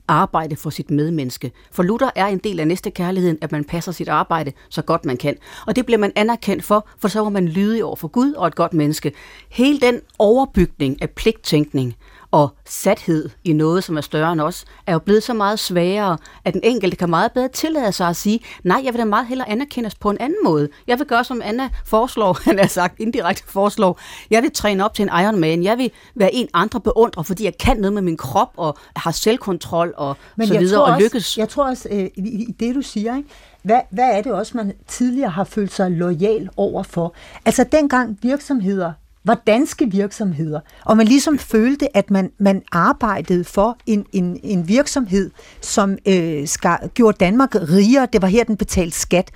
[0.07, 1.51] arbejde for sit medmenneske.
[1.71, 5.05] For Luther er en del af næste kærligheden, at man passer sit arbejde så godt
[5.05, 5.35] man kan.
[5.67, 8.47] Og det bliver man anerkendt for, for så var man lydig over for Gud og
[8.47, 9.11] et godt menneske.
[9.49, 11.95] Hele den overbygning af pligttænkning,
[12.31, 16.17] og sathed i noget, som er større end os, er jo blevet så meget sværere,
[16.45, 19.27] at den enkelte kan meget bedre tillade sig at sige, nej, jeg vil da meget
[19.27, 20.69] hellere anerkendes på en anden måde.
[20.87, 23.99] Jeg vil gøre, som Anna foreslår, han har sagt indirekte foreslår.
[24.29, 25.63] Jeg vil træne op til en Ironman.
[25.63, 29.11] Jeg vil være en andre beundrer, fordi jeg kan noget med min krop, og har
[29.11, 31.37] selvkontrol, og Men så videre, og lykkes.
[31.37, 33.29] Jeg tror også, øh, i det du siger, ikke?
[33.63, 37.13] Hvad, hvad er det også, man tidligere har følt sig lojal over for?
[37.45, 38.93] Altså dengang virksomheder
[39.27, 44.67] var danske virksomheder, og man ligesom følte, at man, man arbejdede for en, en, en
[44.67, 48.07] virksomhed, som øh, skal, gjorde Danmark rigere.
[48.13, 49.31] Det var her, den betalte skat.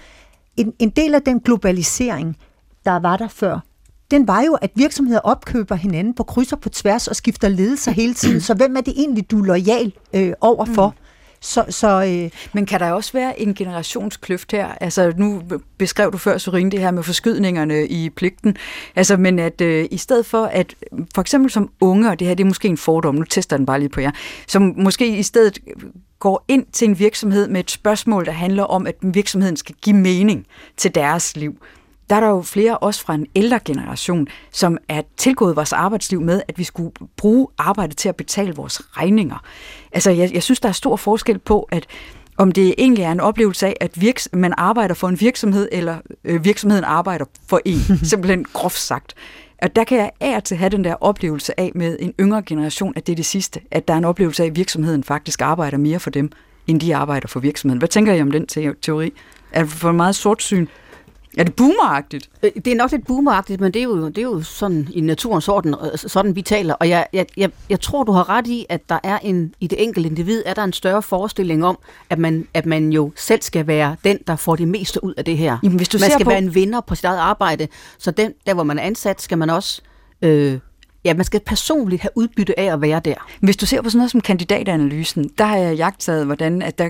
[0.57, 2.37] En, en del af den globalisering,
[2.85, 3.59] der var der før,
[4.11, 7.91] den var jo, at virksomheder opkøber hinanden på kryds og på tværs og skifter ledelser
[7.91, 8.41] hele tiden.
[8.41, 10.87] Så hvem er det egentlig, du er lojal øh, overfor?
[10.87, 11.00] Mm.
[11.41, 14.67] Så, så, øh, Men kan der også være en generationskløft her?
[14.81, 15.41] Altså nu
[15.77, 18.57] beskrev du før, Sorin, det her med forskydningerne i pligten.
[18.95, 20.75] Altså, men at øh, i stedet for at,
[21.15, 23.65] for eksempel som unge, og det her det er måske en fordom, nu tester den
[23.65, 24.11] bare lige på jer,
[24.47, 25.59] som måske i stedet
[26.19, 29.95] går ind til en virksomhed med et spørgsmål, der handler om, at virksomheden skal give
[29.95, 30.45] mening
[30.77, 31.55] til deres liv
[32.11, 36.21] der er der jo flere også fra en ældre generation, som er tilgået vores arbejdsliv
[36.21, 39.43] med, at vi skulle bruge arbejdet til at betale vores regninger.
[39.91, 41.87] Altså, jeg, jeg synes, der er stor forskel på, at
[42.37, 45.97] om det egentlig er en oplevelse af, at virks- man arbejder for en virksomhed, eller
[46.23, 49.13] øh, virksomheden arbejder for en, simpelthen groft sagt.
[49.61, 52.93] Og der kan jeg af til have den der oplevelse af med en yngre generation,
[52.95, 55.77] at det er det sidste, at der er en oplevelse af, at virksomheden faktisk arbejder
[55.77, 56.31] mere for dem,
[56.67, 57.77] end de arbejder for virksomheden.
[57.77, 58.47] Hvad tænker I om den
[58.81, 59.13] teori?
[59.51, 60.67] Er det for meget sort syn?
[61.37, 62.29] Er det boomeragtigt?
[62.43, 65.01] Øh, det er nok lidt boomeragtigt, men det er jo, det er jo sådan i
[65.01, 66.73] naturens orden, øh, sådan vi taler.
[66.73, 69.67] Og jeg, jeg, jeg, jeg tror, du har ret i, at der er en, i
[69.67, 71.77] det enkelte individ, er der en større forestilling om,
[72.09, 75.25] at man, at man jo selv skal være den, der får det meste ud af
[75.25, 75.57] det her.
[75.63, 76.29] Jamen, hvis du man ser skal på...
[76.29, 77.67] være en vinder på sit eget arbejde,
[77.97, 79.81] så den, der hvor man er ansat, skal man også
[80.21, 80.59] øh,
[81.05, 83.15] Ja, man skal personligt have udbytte af at være der.
[83.39, 86.89] Hvis du ser på sådan noget som kandidatanalysen, der har jeg jagtet, hvordan at der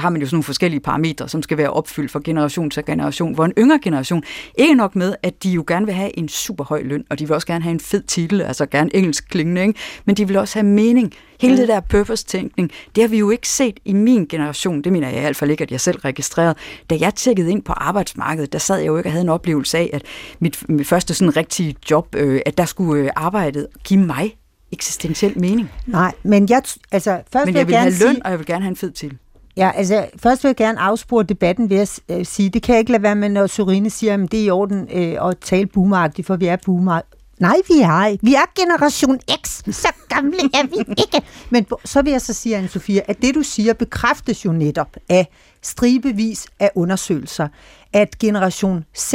[0.00, 3.34] har man jo sådan nogle forskellige parametre, som skal være opfyldt fra generation til generation,
[3.34, 4.22] hvor en yngre generation
[4.58, 7.26] ikke nok med, at de jo gerne vil have en super høj løn, og de
[7.26, 9.74] vil også gerne have en fed titel, altså gerne engelsk klingende, ikke?
[10.04, 11.14] men de vil også have mening.
[11.40, 15.08] Hele det der purpose-tænkning, det har vi jo ikke set i min generation, det mener
[15.08, 16.54] jeg i hvert fald ikke, at jeg selv registrerede.
[16.90, 19.78] Da jeg tjekkede ind på arbejdsmarkedet, der sad jeg jo ikke og havde en oplevelse
[19.78, 20.02] af, at
[20.40, 24.36] mit, mit første sådan rigtige job, øh, at der skulle øh, arbejdet give mig
[24.72, 25.70] eksistentiel mening.
[25.86, 28.30] Nej, men jeg, altså, først men jeg vil, jeg vil vil have løn, sige, og
[28.30, 29.18] jeg vil gerne have en fed til.
[29.56, 32.80] Ja, altså først vil jeg gerne afspore debatten ved at øh, sige, det kan jeg
[32.80, 35.66] ikke lade være med, når Sorine siger, at det er i orden øh, at tale
[35.66, 37.00] boomeragtigt, for vi er boomer.
[37.40, 38.24] Nej, vi er ikke.
[38.24, 39.62] Vi er generation X.
[39.74, 41.26] Så gamle er vi ikke.
[41.50, 45.28] Men så vil jeg så sige, Anne-Sophia, at det du siger bekræftes jo netop af
[45.62, 47.48] stribevis af undersøgelser,
[47.92, 49.14] at generation Z,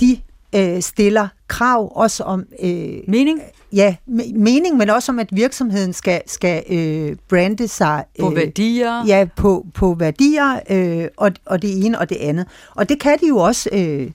[0.00, 0.20] de
[0.54, 2.44] øh, stiller krav også om...
[2.62, 3.40] Øh, mening?
[3.72, 3.96] Ja,
[4.34, 8.04] mening, men også om, at virksomheden skal, skal øh, brande sig...
[8.18, 9.06] Øh, på værdier?
[9.06, 12.46] Ja, på, på værdier, øh, og, og det ene og det andet.
[12.74, 14.10] Og det kan de jo også øh,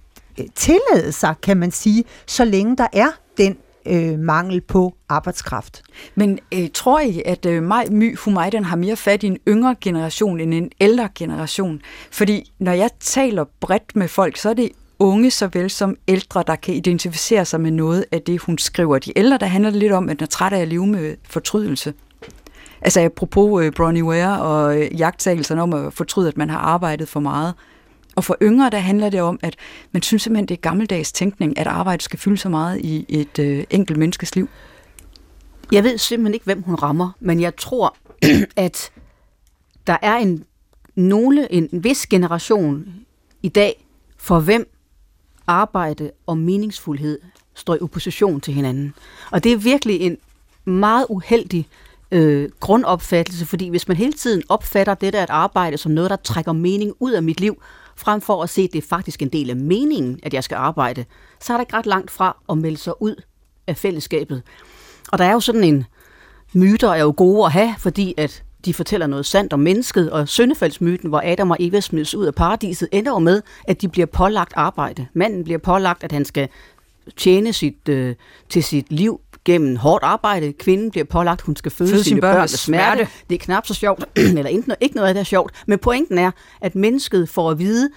[0.55, 3.07] tillade sig, kan man sige, så længe der er
[3.41, 5.83] den øh, mangel på arbejdskraft.
[6.15, 9.75] Men øh, tror I, at øh, Maj My Humaydan har mere fat i en yngre
[9.81, 11.81] generation end en ældre generation?
[12.11, 16.55] Fordi når jeg taler bredt med folk, så er det unge såvel som ældre, der
[16.55, 18.99] kan identificere sig med noget af det, hun skriver.
[18.99, 21.15] De ældre, der handler det lidt om, at den er træt af at leve med
[21.29, 21.93] fortrydelse.
[22.81, 27.07] Altså apropos øh, Bronnie Ware og øh, jagttagelserne om at fortryde, at man har arbejdet
[27.07, 27.53] for meget.
[28.21, 29.55] Og for yngre, der handler det om, at
[29.91, 33.39] man synes simpelthen, det er gammeldags tænkning, at arbejde skal fylde så meget i et
[33.39, 34.49] øh, enkelt menneskes liv.
[35.71, 37.95] Jeg ved simpelthen ikke, hvem hun rammer, men jeg tror,
[38.55, 38.91] at
[39.87, 40.43] der er en
[40.95, 42.85] nogle, en vis generation
[43.43, 43.85] i dag,
[44.17, 44.69] for hvem
[45.47, 47.19] arbejde og meningsfuldhed
[47.55, 48.93] står i opposition til hinanden.
[49.31, 50.17] Og det er virkelig en
[50.65, 51.67] meget uheldig
[52.11, 56.15] øh, grundopfattelse, fordi hvis man hele tiden opfatter det der at arbejde som noget, der
[56.15, 57.61] trækker mening ud af mit liv,
[57.95, 60.55] frem for at se, at det er faktisk en del af meningen, at jeg skal
[60.55, 61.05] arbejde,
[61.39, 63.15] så er der ikke ret langt fra at melde sig ud
[63.67, 64.43] af fællesskabet.
[65.11, 65.85] Og der er jo sådan en,
[66.53, 70.27] myter er jo gode at have, fordi at de fortæller noget sandt om mennesket, og
[70.27, 74.05] syndefaldsmyten, hvor Adam og Eva smides ud af paradiset, ender jo med, at de bliver
[74.05, 75.07] pålagt arbejde.
[75.13, 76.49] Manden bliver pålagt, at han skal
[77.17, 78.15] tjene sit, øh,
[78.49, 80.53] til sit liv gennem hårdt arbejde.
[80.53, 82.97] Kvinden bliver pålagt, hun skal føde, føde sine børn, børn med smerte.
[82.97, 83.11] smerte.
[83.29, 84.05] Det er knap så sjovt,
[84.37, 85.63] eller ikke, ikke noget af det er sjovt.
[85.67, 87.89] Men pointen er, at mennesket får at vide,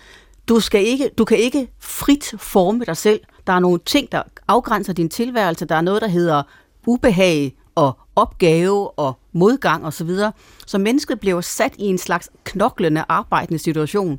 [0.48, 3.20] du, skal ikke, du kan ikke frit forme dig selv.
[3.46, 5.64] Der er nogle ting, der afgrænser din tilværelse.
[5.64, 6.42] Der er noget, der hedder
[6.87, 10.09] ubehag og opgave og modgang osv.
[10.09, 10.30] Så,
[10.66, 14.18] så mennesket bliver sat i en slags knoklende, arbejdende situation.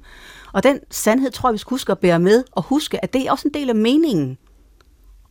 [0.54, 3.28] Og den sandhed tror jeg, vi skal huske at bære med, og huske, at det
[3.28, 4.38] er også en del af meningen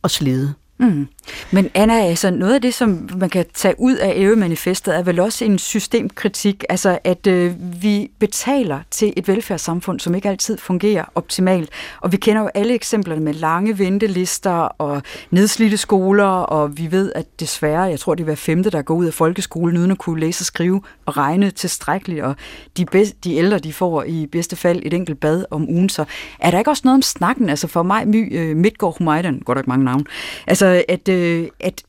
[0.03, 0.53] at slide.
[0.77, 1.07] Mm.
[1.51, 5.19] Men Anna, altså noget af det, som man kan tage ud af EU-manifestet, er vel
[5.19, 11.03] også en systemkritik, altså at øh, vi betaler til et velfærdssamfund, som ikke altid fungerer
[11.15, 11.69] optimalt.
[12.01, 17.11] Og vi kender jo alle eksemplerne med lange ventelister og nedslidte skoler, og vi ved,
[17.15, 19.97] at desværre, jeg tror det er hver femte, der går ud af folkeskolen uden at
[19.97, 22.35] kunne læse, og skrive og regne tilstrækkeligt, og
[22.77, 25.89] de, bedste, de ældre, de får i bedste fald et enkelt bad om ugen.
[25.89, 26.05] Så
[26.39, 27.49] er der ikke også noget om snakken?
[27.49, 30.05] Altså for mig, My øh, Midtgaard Humaydan, går der mange navn,
[30.47, 31.83] altså at, øh, at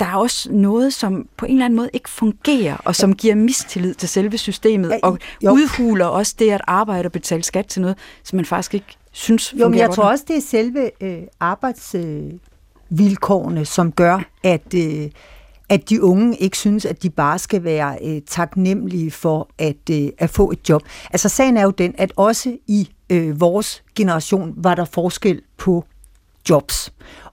[0.00, 3.34] der er også noget, som på en eller anden måde ikke fungerer, og som giver
[3.34, 5.50] mistillid til selve systemet, og jo.
[5.50, 9.54] udhuler også det at arbejde og betale skat til noget, som man faktisk ikke synes
[9.60, 11.94] Jo, men jeg tror også, det er selve øh, arbejds...
[11.94, 12.32] Øh
[13.64, 15.10] som gør, at, øh,
[15.68, 20.08] at de unge ikke synes, at de bare skal være øh, taknemmelige for at, øh,
[20.18, 20.82] at få et job.
[21.10, 25.84] Altså sagen er jo den, at også i øh, vores generation var der forskel på
[26.50, 26.92] jobs.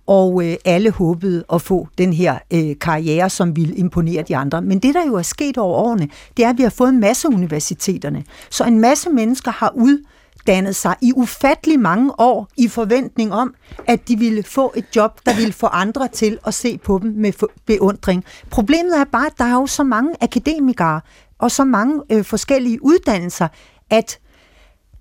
[0.09, 4.61] Og øh, alle håbede at få den her øh, karriere, som ville imponere de andre.
[4.61, 6.99] Men det, der jo er sket over årene, det er, at vi har fået en
[6.99, 8.23] masse universiteterne.
[8.49, 13.53] Så en masse mennesker har uddannet sig i ufattelig mange år i forventning om,
[13.87, 17.11] at de ville få et job, der ville få andre til at se på dem
[17.11, 17.33] med
[17.65, 18.23] beundring.
[18.49, 21.01] Problemet er bare, at der er jo så mange akademikere
[21.39, 23.47] og så mange øh, forskellige uddannelser,
[23.89, 24.19] at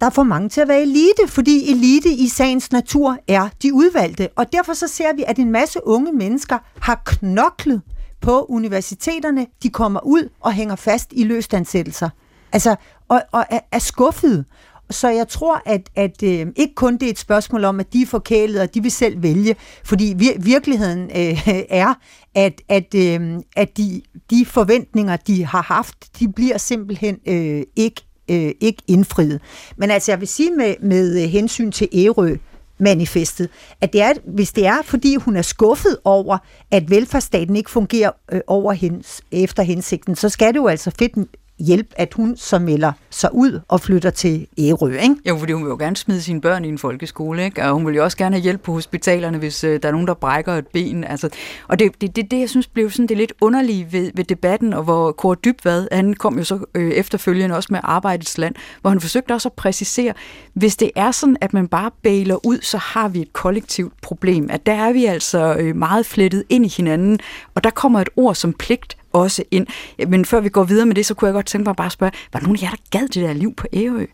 [0.01, 3.75] der er for mange til at være elite, fordi elite i sagens natur er de
[3.75, 4.29] udvalgte.
[4.37, 7.83] Og derfor så ser vi, at en masse unge mennesker har knoklet
[8.21, 9.47] på universiteterne.
[9.63, 12.09] De kommer ud og hænger fast i løstansættelser.
[12.53, 12.77] Altså,
[13.09, 14.45] og, og er, er skuffede.
[14.91, 18.03] Så jeg tror, at, at øh, ikke kun det er et spørgsmål om, at de
[18.03, 21.95] er forkælet, og de vil selv vælge, fordi vir- virkeligheden øh, er,
[22.35, 28.08] at, at, øh, at de, de forventninger, de har haft, de bliver simpelthen øh, ikke
[28.31, 29.41] øh, ikke indfriet.
[29.77, 32.37] Men altså, jeg vil sige med, med øh, hensyn til Ærø,
[32.79, 33.49] manifestet,
[33.81, 36.39] at det er, hvis det er, fordi hun er skuffet over,
[36.71, 41.17] at velfærdsstaten ikke fungerer øh, over hens, efter hensigten, så skal det jo altså fedt
[41.59, 45.17] hjælp, at hun så melder sig ud og flytter til Ærø, ikke?
[45.29, 47.65] Jo, fordi hun vil jo gerne smide sine børn i en folkeskole, ikke?
[47.65, 50.07] Og hun vil jo også gerne have hjælp på hospitalerne, hvis øh, der er nogen,
[50.07, 51.05] der brækker et ben.
[51.05, 51.29] Altså,
[51.69, 54.73] og det, det, det, det, jeg synes, blev sådan det lidt underlige ved, ved debatten,
[54.73, 58.91] og hvor Kåre Dybvad, han kom jo så øh, efterfølgende også med Arbejdets Land, hvor
[58.91, 60.13] han forsøgte også at præcisere,
[60.53, 64.49] hvis det er sådan, at man bare bailer ud, så har vi et kollektivt problem.
[64.51, 67.19] At der er vi altså øh, meget flettet ind i hinanden,
[67.55, 69.67] og der kommer et ord som pligt også ind.
[70.09, 71.91] Men før vi går videre med det, så kunne jeg godt tænke mig at bare
[71.91, 74.07] spørge, var der nogen af jer, der gad det der liv på Ærø?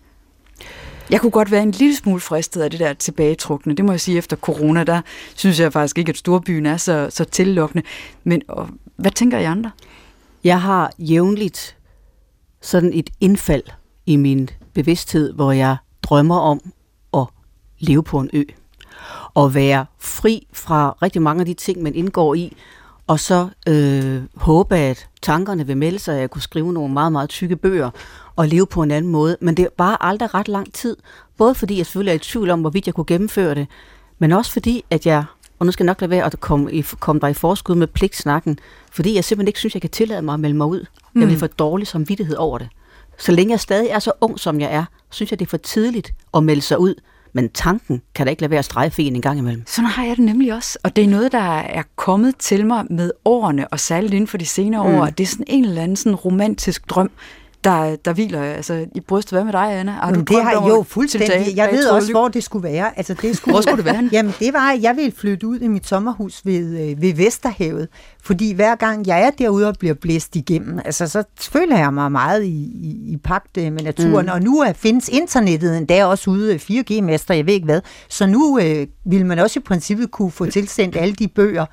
[1.10, 3.74] Jeg kunne godt være en lille smule fristet af det der tilbagetrukne.
[3.74, 5.00] Det må jeg sige, efter corona, der
[5.34, 7.84] synes jeg faktisk ikke, at storbyen er så, så tillokkende.
[8.24, 9.70] Men og, hvad tænker I andre?
[10.44, 11.76] Jeg har jævnligt
[12.62, 13.62] sådan et indfald
[14.06, 16.60] i min bevidsthed, hvor jeg drømmer om
[17.14, 17.26] at
[17.78, 18.42] leve på en ø.
[19.34, 22.56] Og være fri fra rigtig mange af de ting, man indgår i,
[23.06, 27.12] og så øh, håbe, at tankerne vil melde sig, at jeg kunne skrive nogle meget,
[27.12, 27.90] meget tykke bøger
[28.36, 29.36] og leve på en anden måde.
[29.40, 30.96] Men det var aldrig ret lang tid.
[31.36, 33.66] Både fordi jeg selvfølgelig er i tvivl om, hvorvidt jeg kunne gennemføre det,
[34.18, 35.24] men også fordi, at jeg,
[35.58, 37.86] og nu skal jeg nok lade være at komme, i, komme der i forskud med
[37.86, 38.58] pligtsnakken,
[38.92, 40.86] fordi jeg simpelthen ikke synes, jeg kan tillade mig at melde mig ud.
[41.12, 41.20] Mm.
[41.20, 42.68] Jeg vil få dårlig samvittighed over det.
[43.18, 45.56] Så længe jeg stadig er så ung, som jeg er, synes jeg, det er for
[45.56, 46.94] tidligt at melde sig ud
[47.34, 49.62] men tanken kan da ikke lade være at strejfe en en gang imellem.
[49.66, 50.78] Sådan har jeg det nemlig også.
[50.82, 54.38] Og det er noget, der er kommet til mig med årene, og særligt inden for
[54.38, 54.94] de senere mm.
[54.94, 55.06] år.
[55.06, 57.10] Det er sådan en eller anden sådan romantisk drøm,
[57.64, 59.32] der, der hviler altså, i brystet.
[59.32, 59.92] Hvad med dig, Anna?
[59.92, 61.56] Har du det har jo fuldstændig.
[61.56, 62.98] Jeg ved også, hvor det skulle være.
[62.98, 64.08] Altså, det skulle, hvor skulle det være?
[64.12, 67.88] Jamen, det var, at jeg ville flytte ud i mit sommerhus ved, øh, ved Vesterhavet.
[68.22, 72.12] Fordi hver gang jeg er derude og bliver blæst igennem, altså, så føler jeg mig
[72.12, 74.26] meget i, i, i pagt øh, med naturen.
[74.26, 74.32] Mm.
[74.32, 77.80] Og nu er, findes internettet endda også ude 4G-mester, jeg ved ikke hvad.
[78.08, 81.66] Så nu øh, vil man også i princippet kunne få tilsendt alle de bøger,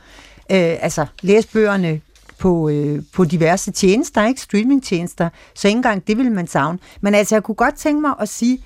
[0.51, 2.01] øh, altså læse bøgerne
[2.41, 6.80] på, øh, på diverse tjenester, ikke streamingtjenester, så ikke engang det vil man savne.
[7.01, 8.63] Men altså, jeg kunne godt tænke mig at sige,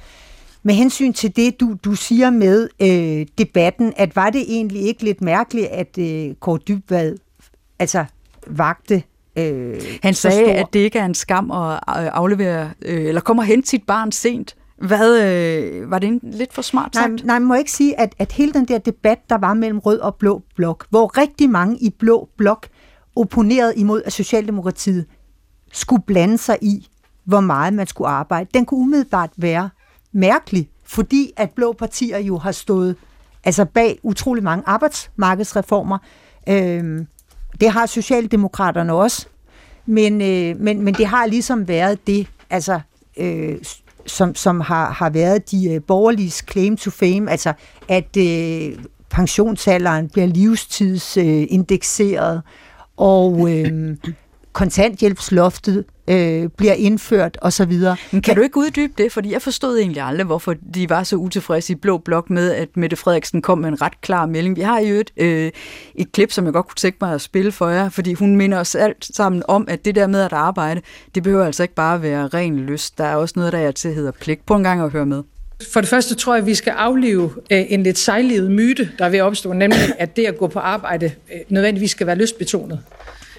[0.63, 5.03] med hensyn til det, du, du siger med øh, debatten, at var det egentlig ikke
[5.03, 7.15] lidt mærkeligt, at øh, Kåre Dybvad
[7.79, 8.05] altså,
[8.47, 9.03] vagte
[9.35, 13.43] øh, Han sagde, at det ikke er en skam at øh, aflevere, øh, eller kommer
[13.43, 14.55] hen til sit barn sent.
[14.77, 17.09] Hvad, øh, var det en, lidt for smart sagt?
[17.09, 19.79] Nej, nej, må jeg ikke sige, at, at hele den der debat, der var mellem
[19.79, 22.67] rød og blå blok, hvor rigtig mange i blå blok
[23.15, 25.05] opponeret imod, at Socialdemokratiet
[25.71, 26.87] skulle blande sig i,
[27.23, 28.49] hvor meget man skulle arbejde.
[28.53, 29.69] Den kunne umiddelbart være
[30.11, 32.95] mærkelig, fordi at blå partier jo har stået
[33.43, 35.97] altså bag utrolig mange arbejdsmarkedsreformer.
[36.49, 37.05] Øh,
[37.61, 39.27] det har Socialdemokraterne også,
[39.85, 42.79] men, øh, men, men det har ligesom været det, altså,
[43.17, 43.57] øh,
[44.05, 47.53] som, som har, har været de øh, borgerlige claim to fame, altså
[47.87, 48.77] at øh,
[49.09, 52.41] pensionsalderen bliver livstidsindekseret, øh,
[52.97, 53.97] og øh,
[54.55, 57.73] kontanthjælpsloftet øh, bliver indført osv.
[58.11, 59.11] Men kan du ikke uddybe det?
[59.11, 62.77] Fordi jeg forstod egentlig aldrig, hvorfor de var så utilfredse i Blå Blok med, at
[62.77, 64.55] Mette Frederiksen kom med en ret klar melding.
[64.55, 65.51] Vi har jo et, øh,
[65.95, 68.59] et klip, som jeg godt kunne tænke mig at spille for jer, fordi hun minder
[68.59, 70.81] os alt sammen om, at det der med at arbejde,
[71.15, 72.97] det behøver altså ikke bare være ren lyst.
[72.97, 74.45] Der er også noget, der er til hedder pligt.
[74.45, 75.23] På en gang at høre med.
[75.61, 79.05] For det første tror jeg, at vi skal aflive øh, en lidt sejlivet myte, der
[79.05, 82.15] er ved at opstå, nemlig at det at gå på arbejde øh, nødvendigvis skal være
[82.15, 82.79] lystbetonet.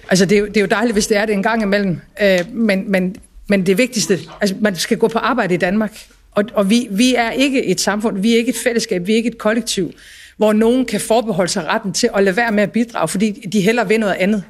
[0.09, 1.99] Altså det er, jo, det er jo dejligt, hvis det er det en gang imellem,
[2.21, 3.15] øh, men, men,
[3.47, 5.99] men det vigtigste, altså man skal gå på arbejde i Danmark,
[6.31, 9.17] og, og vi, vi er ikke et samfund, vi er ikke et fællesskab, vi er
[9.17, 9.91] ikke et kollektiv,
[10.37, 13.61] hvor nogen kan forbeholde sig retten til at lade være med at bidrage, fordi de
[13.61, 14.43] hellere vil noget andet.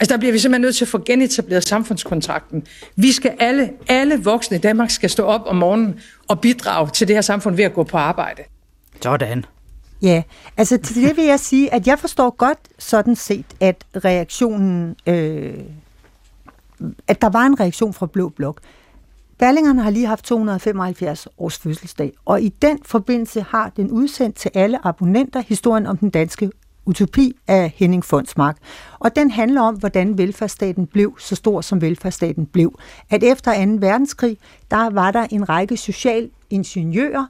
[0.00, 2.66] Altså der bliver vi simpelthen nødt til at få genetableret samfundskontrakten.
[2.96, 7.08] Vi skal alle, alle voksne i Danmark skal stå op om morgenen og bidrage til
[7.08, 8.42] det her samfund ved at gå på arbejde.
[9.02, 9.44] Sådan.
[10.02, 10.22] Ja,
[10.56, 15.54] altså til det vil jeg sige, at jeg forstår godt sådan set, at reaktionen, øh,
[17.08, 18.60] at der var en reaktion fra Blå Blok.
[19.38, 24.50] Berlingerne har lige haft 275 års fødselsdag, og i den forbindelse har den udsendt til
[24.54, 26.50] alle abonnenter historien om den danske
[26.86, 28.56] utopi af Henning Fondsmark.
[28.98, 32.78] Og den handler om, hvordan velfærdsstaten blev så stor, som velfærdsstaten blev.
[33.10, 33.72] At efter 2.
[33.80, 34.38] verdenskrig,
[34.70, 37.26] der var der en række socialingeniører,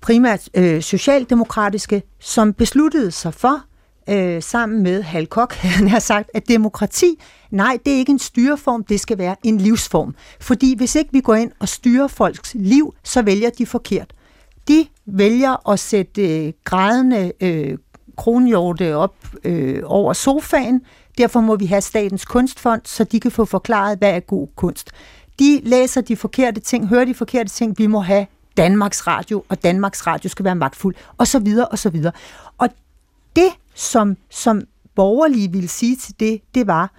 [0.00, 3.64] primært øh, socialdemokratiske, som besluttede sig for,
[4.08, 8.18] øh, sammen med Hal Koch, han har sagt, at demokrati, nej, det er ikke en
[8.18, 10.14] styreform, det skal være en livsform.
[10.40, 14.14] Fordi hvis ikke vi går ind og styrer folks liv, så vælger de forkert.
[14.68, 17.78] De vælger at sætte øh, grædende øh,
[18.16, 20.82] kronhjorte op øh, over sofaen.
[21.18, 24.90] Derfor må vi have Statens Kunstfond, så de kan få forklaret, hvad er god kunst.
[25.38, 27.78] De læser de forkerte ting, hører de forkerte ting.
[27.78, 31.78] Vi må have Danmarks Radio, og Danmarks Radio skal være magtfuld, og så videre, og
[31.78, 32.12] så videre.
[32.58, 32.68] Og
[33.36, 34.62] det, som, som
[34.94, 36.90] borgerlige ville sige til det, det var,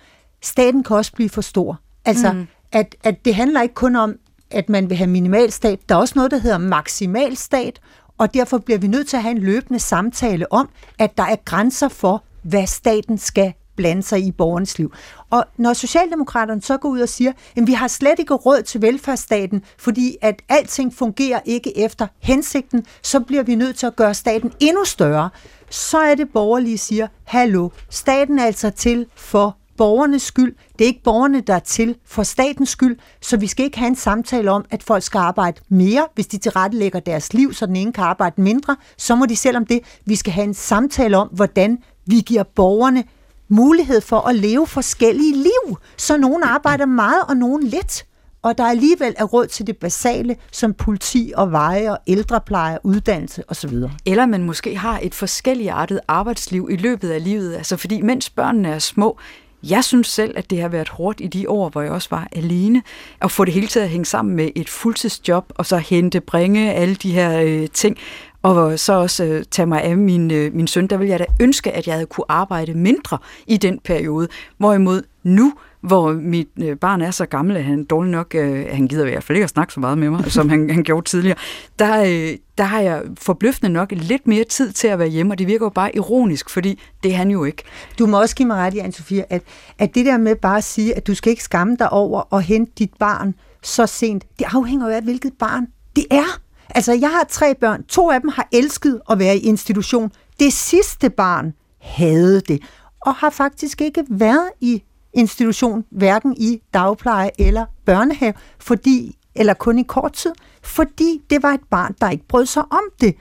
[0.41, 1.80] staten kan også blive for stor.
[2.05, 2.47] Altså, mm.
[2.72, 4.16] at, at det handler ikke kun om,
[4.51, 5.80] at man vil have minimalstat.
[5.89, 7.80] Der er også noget, der hedder maksimalstat,
[8.18, 11.36] og derfor bliver vi nødt til at have en løbende samtale om, at der er
[11.45, 14.93] grænser for, hvad staten skal blande sig i borgernes liv.
[15.30, 18.82] Og når Socialdemokraterne så går ud og siger, at vi har slet ikke råd til
[18.82, 24.13] velfærdsstaten, fordi at alting fungerer ikke efter hensigten, så bliver vi nødt til at gøre
[24.13, 25.30] staten endnu større.
[25.70, 30.55] Så er det borgerlige siger, hallo, staten er altså til for borgernes skyld.
[30.80, 33.88] Det er ikke borgerne, der er til for statens skyld, så vi skal ikke have
[33.88, 37.76] en samtale om, at folk skal arbejde mere, hvis de tilrettelægger deres liv, så den
[37.76, 38.76] ene kan arbejde mindre.
[38.97, 39.80] Så må de selv om det.
[40.05, 43.03] Vi skal have en samtale om, hvordan vi giver borgerne
[43.49, 48.05] mulighed for at leve forskellige liv, så nogen arbejder meget og nogen lidt
[48.45, 53.43] og der alligevel er råd til det basale, som politi og veje og ældrepleje, uddannelse
[53.47, 53.73] osv.
[54.05, 58.69] Eller man måske har et forskelligartet arbejdsliv i løbet af livet, altså fordi mens børnene
[58.69, 59.19] er små,
[59.70, 62.28] jeg synes selv, at det har været hårdt i de år, hvor jeg også var
[62.32, 62.84] alene,
[63.22, 66.74] at få det hele til at hænge sammen med et fuldtidsjob, og så hente, bringe
[66.74, 67.97] alle de her øh, ting,
[68.41, 70.88] og så også øh, tage mig af min, øh, min søn.
[70.88, 74.28] Der ville jeg da ønske, at jeg havde kunne arbejde mindre i den periode.
[74.57, 75.53] Hvorimod nu,
[75.86, 79.10] hvor mit øh, barn er så gammel, at han dårlig nok, øh, han gider i
[79.10, 81.38] hvert fald ikke at snakke så meget med mig, som han, han gjorde tidligere,
[81.80, 85.40] der, øh, der har jeg forbløffende nok lidt mere tid til at være hjemme, og
[85.40, 87.64] det virker jo bare ironisk, fordi det er han jo ikke.
[88.00, 89.42] Du må også give mig ret i, Anne-Sophie, at,
[89.80, 92.44] at det der med bare at sige, at du skal ikke skamme dig over at
[92.44, 96.40] hente dit barn så sent, det afhænger jo af, hvilket barn det er.
[96.70, 97.84] Altså, jeg har tre børn.
[97.84, 100.12] To af dem har elsket at være i institution.
[100.40, 102.62] Det sidste barn havde det,
[103.02, 104.84] og har faktisk ikke været i
[105.16, 110.32] institution, hverken i dagpleje eller børnehave, fordi, eller kun i kort tid,
[110.63, 113.16] fordi det var et barn, der ikke brød sig om det.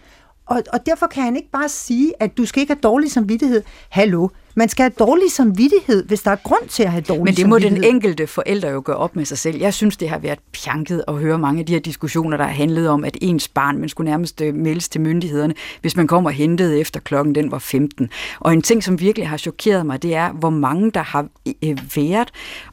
[0.46, 3.62] Og, og derfor kan han ikke bare sige, at du skal ikke have dårlig samvittighed.
[3.88, 7.34] Hallo, man skal have dårlig samvittighed, hvis der er grund til at have dårlig Men
[7.34, 9.58] det må den enkelte forælder jo gøre op med sig selv.
[9.58, 12.52] Jeg synes, det har været pjanket at høre mange af de her diskussioner, der har
[12.52, 16.30] handlet om, at ens barn, man skulle nærmest øh, meldes til myndighederne, hvis man kommer
[16.30, 18.10] og hentede efter klokken, den var 15.
[18.40, 21.26] Og en ting, som virkelig har chokeret mig, det er, hvor mange, der har
[21.64, 22.28] øh, været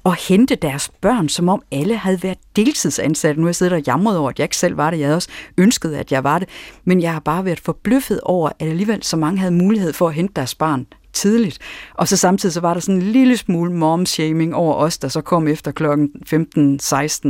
[0.06, 3.42] at hente deres børn, som om alle havde været deltidsansatte.
[3.42, 5.00] Nu har jeg siddet og jamret over, at jeg ikke selv var det.
[5.00, 6.50] Jeg havde også ønsket, at jeg var det.
[6.86, 10.14] Men jeg har bare været forbløffet over, at alligevel så mange havde mulighed for at
[10.14, 11.60] hente deres barn tidligt.
[11.94, 15.22] Og så samtidig så var der sådan en lille smule mom-shaming over os, der så
[15.22, 16.10] kom efter klokken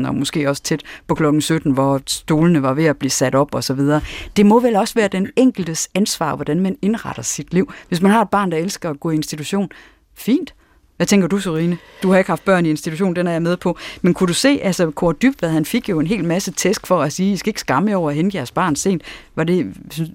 [0.04, 3.36] 15-16, og måske også tæt på klokken 17, hvor stolene var ved at blive sat
[3.36, 4.02] op og så videre.
[4.36, 7.72] Det må vel også være den enkeltes ansvar, hvordan man indretter sit liv.
[7.88, 9.70] Hvis man har et barn, der elsker at gå i institution,
[10.16, 10.54] fint.
[11.02, 11.78] Hvad tænker du, Sorine?
[12.04, 13.78] Du har ikke haft børn i institution, den er jeg med på.
[14.02, 17.02] Men kunne du se, altså Kåre Dybvad, han fik jo en hel masse tæsk for
[17.02, 19.02] at sige, I skal ikke skamme over at hente jeres barn sent.
[19.36, 19.66] Var det,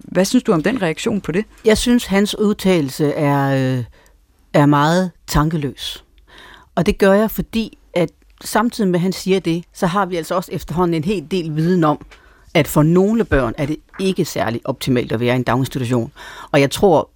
[0.05, 1.45] hvad synes du om den reaktion på det?
[1.65, 3.85] Jeg synes, hans udtalelse er, øh,
[4.53, 6.05] er meget tankeløs.
[6.75, 8.11] Og det gør jeg, fordi at
[8.45, 11.57] samtidig med, at han siger det, så har vi altså også efterhånden en hel del
[11.57, 12.07] viden om,
[12.55, 16.13] at for nogle børn er det ikke særlig optimalt at være i en daginstitution.
[16.53, 17.11] Og jeg tror,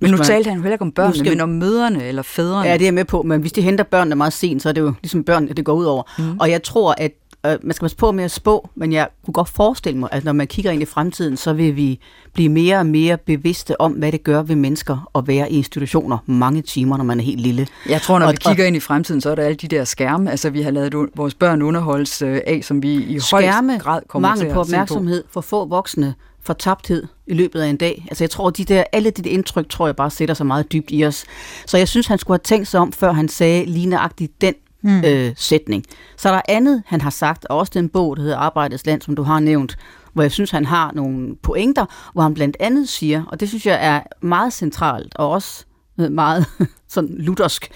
[0.00, 2.68] men nu talte han jo heller ikke om børnene, skal, men om møderne eller fædrene.
[2.68, 4.72] Ja, det er jeg med på, men hvis de henter børnene meget sent, så er
[4.72, 6.02] det jo ligesom børn, det går ud over.
[6.18, 6.38] Mm.
[6.38, 7.12] Og jeg tror, at
[7.46, 10.24] øh, man skal passe på med at spå, men jeg kunne godt forestille mig, at
[10.24, 12.00] når man kigger ind i fremtiden, så vil vi
[12.32, 16.18] blive mere og mere bevidste om, hvad det gør ved mennesker at være i institutioner
[16.26, 17.66] mange timer, når man er helt lille.
[17.88, 19.84] Jeg tror, når og, vi kigger ind i fremtiden, så er der alle de der
[19.84, 23.42] skærme, altså vi har lavet vores børn underholdes øh, af, som vi i høj
[23.78, 26.14] grad kommer mangel til på opmærksomhed, for få voksne,
[26.48, 28.06] fortabthed, i løbet af en dag.
[28.08, 30.72] Altså jeg tror, de der, alle de der indtryk, tror jeg bare sætter sig meget
[30.72, 31.24] dybt i os.
[31.66, 35.04] Så jeg synes, han skulle have tænkt sig om, før han sagde ligneragtigt den mm.
[35.04, 35.84] øh, sætning.
[36.16, 39.02] Så er der andet, han har sagt, og også den bog, der hedder Arbejdets Land,
[39.02, 39.76] som du har nævnt,
[40.12, 43.66] hvor jeg synes, han har nogle pointer, hvor han blandt andet siger, og det synes
[43.66, 45.64] jeg er meget centralt, og også
[46.00, 46.46] øh, meget
[46.94, 47.68] sådan luthersk,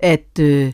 [0.00, 0.72] at øh,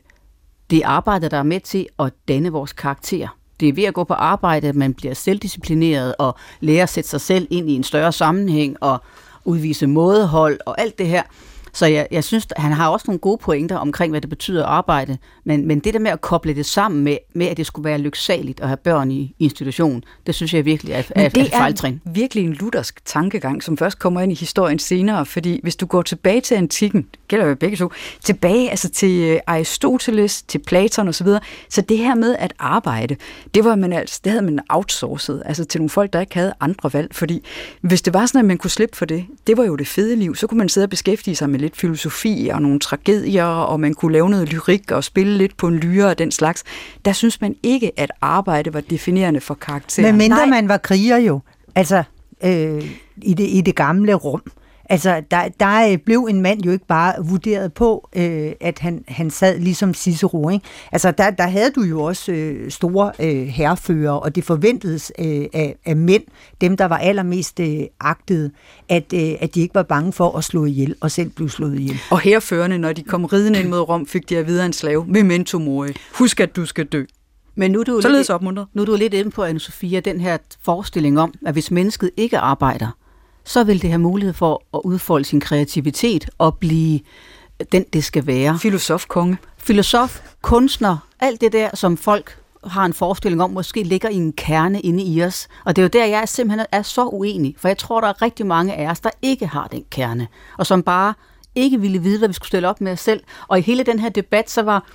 [0.70, 3.28] det er arbejdet, der er med til at danne vores karakter.
[3.60, 7.10] Det er ved at gå på arbejde, at man bliver selvdisciplineret og lærer at sætte
[7.10, 8.98] sig selv ind i en større sammenhæng og
[9.44, 11.22] udvise mådehold og alt det her.
[11.74, 14.68] Så jeg, jeg synes, han har også nogle gode pointer omkring, hvad det betyder at
[14.68, 15.18] arbejde.
[15.44, 17.98] Men, men det der med at koble det sammen med, med, at det skulle være
[17.98, 21.50] lyksaligt at have børn i institution, det synes jeg virkelig er, er, det er et
[21.50, 22.00] fejltrin.
[22.06, 25.26] er virkelig en luthersk tankegang, som først kommer ind i historien senere.
[25.26, 27.92] Fordi hvis du går tilbage til antikken, gælder jo begge to,
[28.24, 33.16] tilbage altså til øh, Aristoteles, til Platon osv., så, så det her med at arbejde,
[33.54, 36.52] det, var man altså, det havde man outsourcet, altså til nogle folk, der ikke havde
[36.60, 37.14] andre valg.
[37.14, 37.44] Fordi
[37.80, 40.16] hvis det var sådan, at man kunne slippe for det, det var jo det fede
[40.16, 43.80] liv, så kunne man sidde og beskæftige sig med lidt filosofi og nogle tragedier, og
[43.80, 46.64] man kunne lave noget lyrik og spille lidt på en lyre og den slags.
[47.04, 50.08] Der synes man ikke, at arbejde var definerende for karakteren.
[50.08, 50.46] Men mindre Nej.
[50.46, 51.40] man var kriger jo,
[51.74, 52.02] altså
[52.44, 52.84] øh,
[53.22, 54.42] i, det, i det gamle rum.
[54.90, 59.30] Altså, der, der blev en mand jo ikke bare vurderet på, øh, at han, han
[59.30, 60.48] sad ligesom Cicero.
[60.48, 60.64] Ikke?
[60.92, 65.46] Altså, der, der havde du jo også øh, store øh, herrefører, og det forventedes øh,
[65.52, 66.22] af, af mænd,
[66.60, 68.50] dem der var allermest øh, agtede,
[68.88, 71.78] at, øh, at de ikke var bange for at slå ihjel, og selv blive slået
[71.78, 71.98] ihjel.
[72.10, 74.72] Og herreførende, når de kom ridende ind mod Rom, fik de at vide af en
[74.72, 77.04] slave, memento mori, husk at du skal dø.
[77.56, 78.66] Men nu er du, lidt, opmuntret.
[78.74, 82.10] nu er du lidt inde på, anne Sofia, den her forestilling om, at hvis mennesket
[82.16, 82.96] ikke arbejder,
[83.44, 87.00] så vil det have mulighed for at udfolde sin kreativitet og blive
[87.72, 88.58] den, det skal være.
[88.58, 89.38] Filosof, konge.
[89.58, 94.32] Filosof, kunstner, alt det der, som folk har en forestilling om, måske ligger i en
[94.32, 95.48] kerne inde i os.
[95.64, 98.22] Og det er jo der, jeg simpelthen er så uenig, for jeg tror, der er
[98.22, 100.28] rigtig mange af os, der ikke har den kerne,
[100.58, 101.14] og som bare
[101.54, 103.22] ikke ville vide, hvad vi skulle stille op med os selv.
[103.48, 104.86] Og i hele den her debat, så var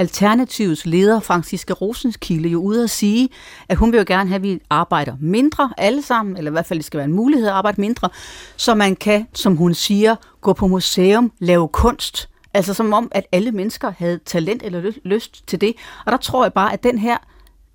[0.00, 3.28] Alternativets leder, Franciske Rosenskilde, jo ude at sige,
[3.68, 6.66] at hun vil jo gerne have, at vi arbejder mindre alle sammen, eller i hvert
[6.66, 8.08] fald det skal være en mulighed at arbejde mindre,
[8.56, 12.28] så man kan, som hun siger, gå på museum, lave kunst.
[12.54, 15.74] Altså som om, at alle mennesker havde talent eller lyst til det.
[16.06, 17.16] Og der tror jeg bare, at den her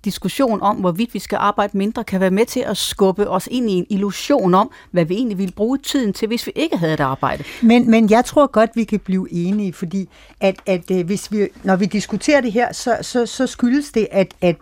[0.06, 3.70] diskussion om, hvorvidt vi skal arbejde mindre, kan være med til at skubbe os ind
[3.70, 6.94] i en illusion om, hvad vi egentlig ville bruge tiden til, hvis vi ikke havde
[6.94, 7.44] et arbejde.
[7.62, 10.08] Men, men jeg tror godt, vi kan blive enige, fordi
[10.40, 14.08] at, at øh, hvis vi, når vi diskuterer det her, så, så, så skyldes det,
[14.10, 14.56] at, at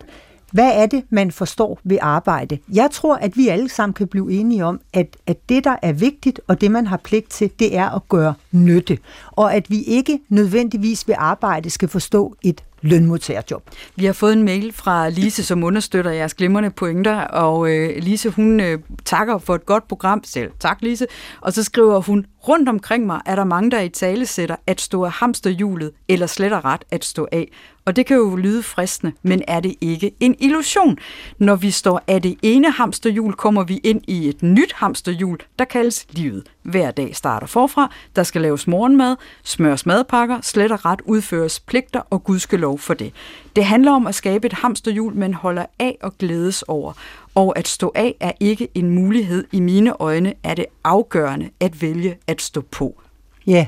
[0.53, 2.59] hvad er det, man forstår ved arbejde?
[2.73, 5.93] Jeg tror, at vi alle sammen kan blive enige om, at, at det, der er
[5.93, 8.99] vigtigt, og det, man har pligt til, det er at gøre nytte.
[9.31, 13.63] Og at vi ikke nødvendigvis ved arbejde skal forstå et lønmodtagerjob.
[13.97, 18.29] Vi har fået en mail fra Lise, som understøtter jeres glimrende pointer, og øh, Lise,
[18.31, 20.51] hun øh, takker for et godt program selv.
[20.61, 21.07] Tak, Lise.
[21.41, 24.81] Og så skriver hun, rundt omkring mig er der mange, der i tale sætter at
[24.81, 27.49] stå af hamsterhjulet, eller slet og ret at stå af.
[27.87, 30.99] Og det kan jo lyde fristende, men er det ikke en illusion?
[31.39, 35.65] Når vi står af det ene hamsterhjul, kommer vi ind i et nyt hamsterhjul, der
[35.65, 36.49] kaldes livet.
[36.63, 42.01] Hver dag starter forfra, der skal laves morgenmad, smøres madpakker, slet og ret udføres pligter
[42.11, 43.13] og gudskelov for det.
[43.57, 46.93] Det handler om at skabe et hamsterhjul, man holder af og glædes over.
[47.35, 49.45] Og at stå af er ikke en mulighed.
[49.53, 53.03] I mine øjne er det afgørende at vælge at stå på.
[53.47, 53.67] Ja.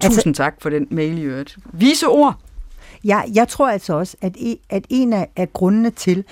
[0.00, 1.56] Altså, Tusind tak for den mail, i øvrigt.
[1.72, 2.34] Vise ord!
[3.04, 6.24] Jeg, jeg tror altså også, at, e, at en af, af grundene til,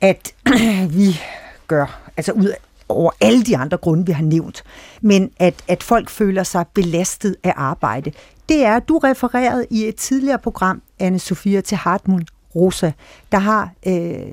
[0.00, 0.34] at
[0.98, 1.20] vi
[1.66, 2.52] gør, altså ud
[2.88, 4.64] over alle de andre grunde, vi har nævnt,
[5.00, 8.12] men at, at folk føler sig belastet af arbejde,
[8.48, 12.92] det er, at du refererede i et tidligere program, anne Sofia til Hartmut Rosa,
[13.32, 14.32] der har øh,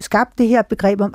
[0.00, 1.14] skabt det her begreb om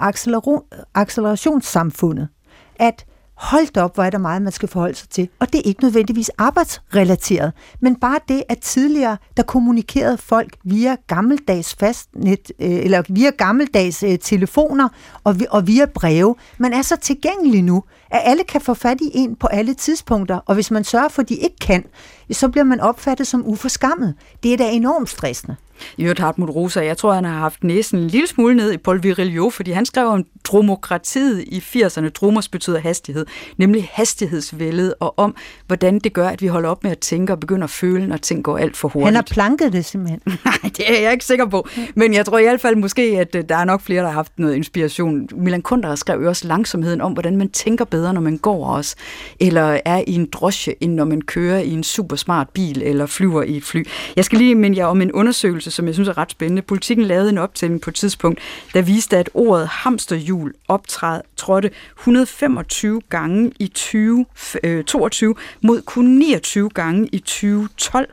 [0.93, 2.27] accelerationssamfundet.
[2.75, 3.05] At
[3.41, 5.29] hold op, hvor er der meget, man skal forholde sig til.
[5.39, 10.95] Og det er ikke nødvendigvis arbejdsrelateret, men bare det, at tidligere, der kommunikerede folk via
[11.07, 14.89] gammeldags fastnet, øh, eller via gammeldags øh, telefoner
[15.23, 16.35] og, og via breve.
[16.57, 20.39] Man er så tilgængelig nu, at alle kan få fat i en på alle tidspunkter,
[20.45, 21.85] og hvis man sørger for, at de ikke kan,
[22.31, 24.15] så bliver man opfattet som uforskammet.
[24.43, 25.55] Det er da enormt stressende.
[25.97, 28.77] I øvrigt Hartmut Rosa, jeg tror, han har haft næsen en lille smule ned i
[28.77, 32.09] Paul Virilio, fordi han skrev om dromokratiet i 80'erne.
[32.09, 33.25] Dromos betyder hastighed,
[33.57, 35.35] nemlig hastighedsvældet, og om,
[35.67, 38.17] hvordan det gør, at vi holder op med at tænke og begynder at føle, når
[38.17, 39.05] ting går alt for hurtigt.
[39.05, 40.21] Han har planket det simpelthen.
[40.45, 41.67] Nej, det er jeg ikke sikker på.
[41.95, 44.13] Men jeg tror i hvert fald måske, at øh, der er nok flere, der har
[44.13, 45.27] haft noget inspiration.
[45.35, 48.95] Milan Kunder skrev jo også langsomheden om, hvordan man tænker bedre, når man går også,
[49.39, 53.05] eller er i en drosje, end når man kører i en super smart bil, eller
[53.05, 53.87] flyver i et fly.
[54.15, 56.61] Jeg skal lige minde jer om en undersøgelse, undersøgelse, som jeg synes er ret spændende.
[56.61, 58.39] Politikken lavede en optælling på et tidspunkt,
[58.73, 67.07] der viste, at ordet hamsterhjul optrådte 125 gange i 2022 øh, mod kun 29 gange
[67.11, 68.09] i 2012.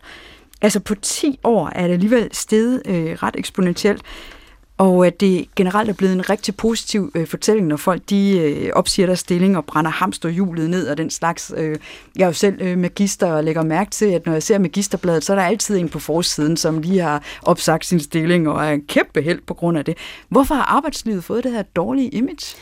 [0.60, 4.02] Altså på 10 år er det alligevel steget øh, ret eksponentielt.
[4.78, 8.70] Og at det generelt er blevet en rigtig positiv øh, fortælling, når folk de øh,
[8.74, 11.52] opsiger deres stilling og brænder hamsterhjulet ned og den slags.
[11.56, 11.76] Øh,
[12.16, 15.24] jeg er jo selv øh, magister og lægger mærke til, at når jeg ser magisterbladet,
[15.24, 18.70] så er der altid en på forsiden, som lige har opsagt sin stilling og er
[18.70, 19.96] en kæmpe held på grund af det.
[20.28, 22.56] Hvorfor har arbejdslivet fået det her dårlige image?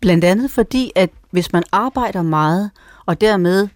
[0.00, 2.70] Blandt andet fordi, at hvis man arbejder meget,
[3.06, 3.68] og dermed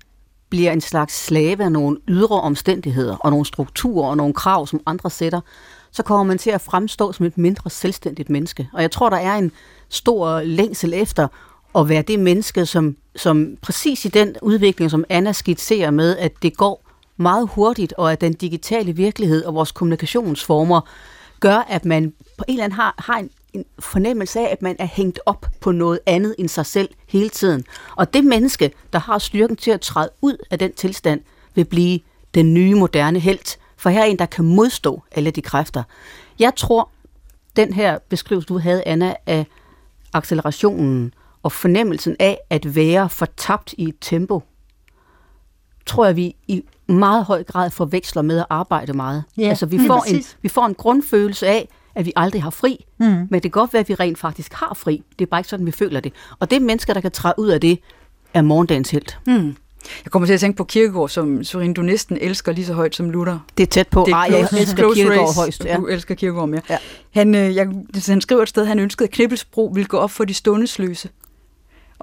[0.50, 4.80] bliver en slags slave af nogle ydre omstændigheder og nogle strukturer og nogle krav, som
[4.86, 5.40] andre sætter,
[5.94, 8.68] så kommer man til at fremstå som et mindre selvstændigt menneske.
[8.72, 9.52] Og jeg tror, der er en
[9.88, 11.28] stor længsel efter
[11.74, 16.32] at være det menneske, som, som præcis i den udvikling, som Anna skitserer med, at
[16.42, 16.84] det går
[17.16, 20.80] meget hurtigt, og at den digitale virkelighed og vores kommunikationsformer
[21.40, 24.76] gør, at man på en eller anden har, har en, en fornemmelse af, at man
[24.78, 27.64] er hængt op på noget andet end sig selv hele tiden.
[27.96, 31.20] Og det menneske, der har styrken til at træde ud af den tilstand,
[31.54, 32.00] vil blive
[32.34, 35.82] den nye moderne helt, for her er en, der kan modstå alle de kræfter.
[36.38, 36.88] Jeg tror,
[37.56, 39.46] den her beskrivelse, du havde, Anna, af
[40.12, 44.42] accelerationen og fornemmelsen af at være fortabt i et tempo,
[45.86, 49.24] tror jeg, vi i meget høj grad forveksler med at arbejde meget.
[49.38, 52.84] Ja, altså, vi får, en, vi får en grundfølelse af, at vi aldrig har fri,
[52.98, 53.06] mm.
[53.06, 55.02] men det kan godt være, at vi rent faktisk har fri.
[55.18, 56.12] Det er bare ikke sådan, vi føler det.
[56.38, 57.80] Og det mennesker, der kan træde ud af det,
[58.34, 59.18] er morgendagens helt.
[59.26, 59.56] Mm.
[60.04, 62.94] Jeg kommer til at tænke på Kirkegaard, som Sorin, du næsten elsker lige så højt
[62.94, 63.38] som Luther.
[63.56, 64.04] Det er tæt på.
[64.06, 65.64] Det er Ej, jeg elsker Kirkegaard højst.
[65.64, 65.76] Ja.
[65.76, 66.60] Du elsker Kirkegaard mere.
[66.70, 66.78] Ja.
[67.10, 67.68] Han, øh, jeg,
[68.06, 71.08] han skriver et sted, at han ønskede, at Knibbelsbro ville gå op for de stundesløse.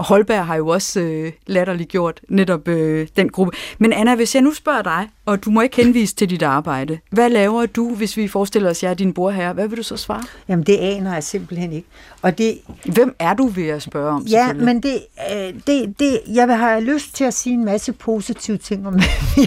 [0.01, 3.57] Og Holberg har jo også øh, latterligt gjort netop øh, den gruppe.
[3.79, 6.99] Men Anna, hvis jeg nu spørger dig, og du må ikke henvise til dit arbejde,
[7.09, 9.53] hvad laver du, hvis vi forestiller os, at jeg er din bror her?
[9.53, 10.23] Hvad vil du så svare?
[10.47, 11.87] Jamen, det aner jeg simpelthen ikke.
[12.21, 14.23] Og det, Hvem er du, vil jeg spørge om?
[14.23, 14.99] Ja, men det,
[15.33, 19.03] øh, det, det, jeg have lyst til at sige en masse positive ting om, hvem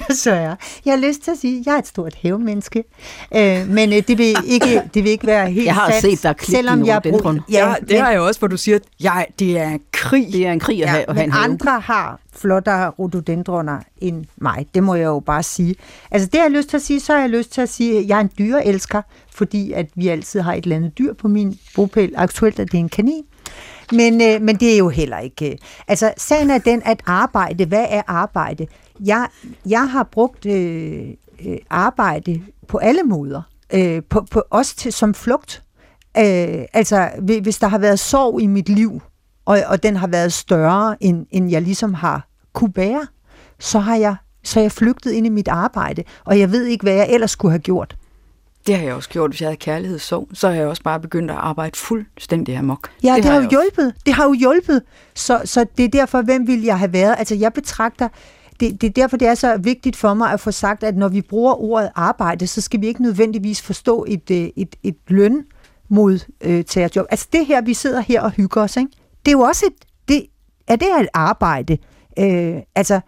[0.08, 0.54] jeg så er.
[0.84, 2.84] Jeg har lyst til at sige, at jeg er et stort havemenneske.
[3.34, 6.22] Øh, men øh, det, vil ikke, det vil ikke være helt Jeg har sandt, set
[6.22, 9.26] dig selvom jeg brug, ja, ja, det har jeg også, hvor du siger, at jeg,
[9.38, 10.32] det er krig.
[10.32, 14.66] Det er en krig at ja, have, men have andre har flottere rhododendroner end mig.
[14.74, 15.74] Det må jeg jo bare sige.
[16.10, 17.98] Altså det, jeg har lyst til at sige, så har jeg lyst til at sige,
[17.98, 21.28] at jeg er en dyreelsker, fordi at vi altid har et eller andet dyr på
[21.28, 22.12] min bopæl.
[22.16, 23.24] Aktuelt er det en kanin.
[23.92, 25.50] Men, øh, men det er jo heller ikke...
[25.50, 25.56] Øh,
[25.88, 28.66] altså, sagen er den, at arbejde, hvad er arbejde?
[29.00, 29.28] Jeg,
[29.66, 31.08] jeg har brugt øh,
[31.46, 33.42] øh, arbejde på alle måder.
[33.74, 35.62] Øh, på, på, også til, som flugt.
[36.18, 37.10] Øh, altså,
[37.42, 39.00] hvis der har været sorg i mit liv,
[39.44, 43.06] og, og den har været større, end, end jeg ligesom har kunne bære,
[43.58, 46.94] så har jeg så jeg flygtet ind i mit arbejde, og jeg ved ikke, hvad
[46.94, 47.96] jeg ellers skulle have gjort.
[48.66, 50.28] Det har jeg også gjort, hvis jeg havde kærlighedssorg.
[50.32, 52.90] Så har jeg også bare begyndt at arbejde fuldstændig amok.
[53.02, 53.86] Ja, det, det har, har jo hjulpet.
[53.86, 54.02] Også.
[54.06, 54.82] Det har jo hjulpet.
[55.14, 57.14] Så, så det er derfor, hvem vil jeg have været?
[57.18, 58.08] Altså, jeg betragter...
[58.60, 61.08] Det, det er derfor, det er så vigtigt for mig at få sagt, at når
[61.08, 65.44] vi bruger ordet arbejde, så skal vi ikke nødvendigvis forstå et, øh, et, et løn
[65.88, 66.64] mod øh.
[67.10, 68.90] Altså det her, vi sidder her og hygger os, ikke?
[69.24, 70.26] Det er jo også et, det,
[70.66, 71.78] er det et arbejde?
[72.18, 73.00] Øh, altså,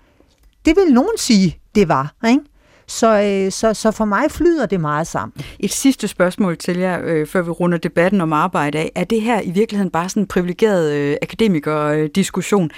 [0.64, 2.40] det vil nogen sige, det var, ikke?
[2.86, 5.44] Så, øh, så, så for mig flyder det meget sammen.
[5.58, 8.92] Et sidste spørgsmål til jer, øh, før vi runder debatten om arbejde af.
[8.94, 12.70] Er det her i virkeligheden bare sådan en privilegeret øh, akademikerdiskussion?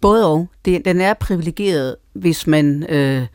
[0.00, 0.48] Både og.
[0.64, 3.26] Det, den er privilegeret, hvis man øh,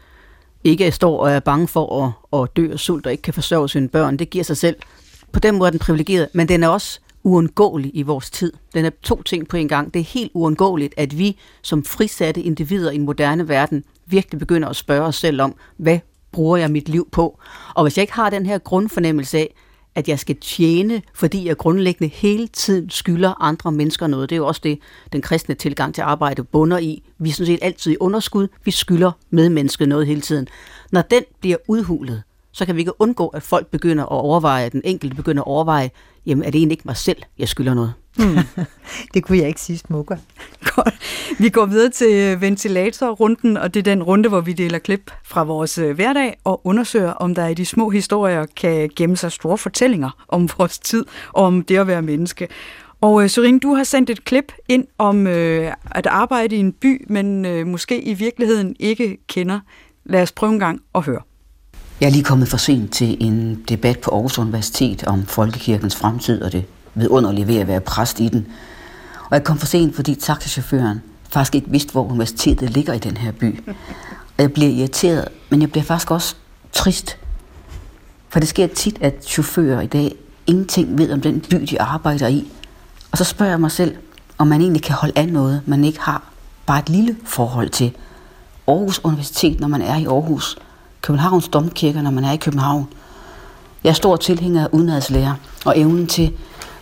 [0.64, 3.70] ikke står og er bange for at, at dø af sult og ikke kan forsørge
[3.70, 4.18] sine børn.
[4.18, 4.76] Det giver sig selv.
[5.32, 8.54] På den måde er den privilegeret, men den er også uundgåelig i vores tid.
[8.74, 9.94] Den er to ting på en gang.
[9.94, 14.68] Det er helt uundgåeligt, at vi som frisatte individer i en moderne verden virkelig begynder
[14.70, 16.00] at spørge os selv om, hvad
[16.32, 17.40] bruger jeg mit liv på?
[17.76, 19.54] Og hvis jeg ikke har den her grundfornemmelse af,
[19.96, 24.30] at jeg skal tjene, fordi jeg grundlæggende hele tiden skylder andre mennesker noget.
[24.30, 24.80] Det er jo også det,
[25.14, 27.04] den kristne tilgang til arbejde bunder i.
[27.18, 28.48] Vi er sådan set altid i underskud.
[28.66, 30.48] Vi skylder medmennesket noget hele tiden.
[30.92, 34.72] Når den bliver udhulet, så kan vi ikke undgå, at folk begynder at overveje, at
[34.72, 35.92] den enkelte begynder at overveje,
[36.26, 37.94] jamen er det egentlig ikke mig selv, jeg skylder noget?
[38.18, 38.38] Hmm.
[39.14, 40.18] det kunne jeg ikke sige smukker.
[40.76, 40.96] Godt.
[41.40, 45.44] Vi går videre til ventilatorrunden, og det er den runde, hvor vi deler klip fra
[45.44, 49.58] vores øh, hverdag og undersøger, om der i de små historier kan gemme sig store
[49.58, 52.48] fortællinger om vores tid og om det at være menneske.
[53.02, 56.74] Og øh, Sørin, du har sendt et klip ind om øh, at arbejde i en
[56.74, 59.60] by, men øh, måske i virkeligheden ikke kender.
[60.06, 61.22] Lad os prøve en gang at høre.
[62.02, 66.42] Jeg er lige kommet for sent til en debat på Aarhus Universitet om folkekirkens fremtid
[66.42, 68.48] og det vidunderlige ved at være præst i den.
[69.30, 73.18] Og jeg kom for sent, fordi taxichaufføren faktisk ikke vidste, hvor universitetet ligger i den
[73.18, 73.64] her by.
[74.38, 76.36] Og jeg bliver irriteret, men jeg bliver faktisk også
[76.72, 77.18] trist.
[78.30, 80.16] For det sker tit, at chauffører i dag
[80.48, 82.52] ingenting ved om den by, de arbejder i.
[83.12, 83.96] Og så spørger jeg mig selv,
[84.38, 86.24] om man egentlig kan holde af noget, man ikke har
[86.66, 87.92] bare et lille forhold til.
[88.68, 90.58] Aarhus Universitet, når man er i Aarhus.
[91.02, 92.88] Københavns Domkirke, når man er i København.
[93.84, 95.34] Jeg er stor tilhænger af udenadslærer
[95.66, 96.34] og evnen til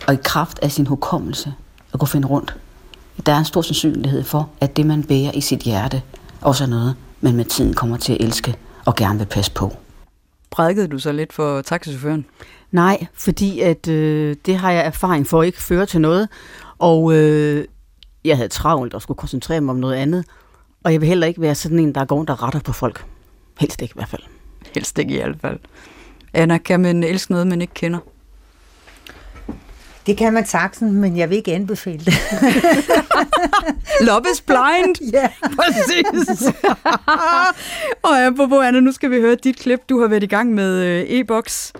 [0.08, 1.54] at i kraft af sin hukommelse
[1.92, 2.56] at kunne finde rundt.
[3.26, 6.02] Der er en stor sandsynlighed for, at det, man bærer i sit hjerte,
[6.40, 9.76] også er noget, man med tiden kommer til at elske og gerne vil passe på.
[10.50, 12.26] Brækkede du så lidt for taxichaufføren?
[12.72, 16.28] Nej, fordi at øh, det har jeg erfaring for at ikke føre til noget.
[16.78, 17.64] Og øh,
[18.24, 20.24] jeg havde travlt og skulle koncentrere mig om noget andet.
[20.84, 23.04] Og jeg vil heller ikke være sådan en, der går der retter på folk.
[23.60, 24.22] Helst ikke i hvert fald.
[24.74, 25.58] Helst ikke i hvert fald.
[26.32, 27.98] Anna, kan man elske noget, man ikke kender?
[30.06, 32.14] Det kan man sagtens, men jeg vil ikke anbefale det.
[34.08, 34.96] Love is blind.
[35.12, 35.28] Ja.
[35.56, 36.54] Præcis.
[38.08, 39.80] og apropos Anna, nu skal vi høre dit klip.
[39.88, 41.72] Du har været i gang med øh, e-boks.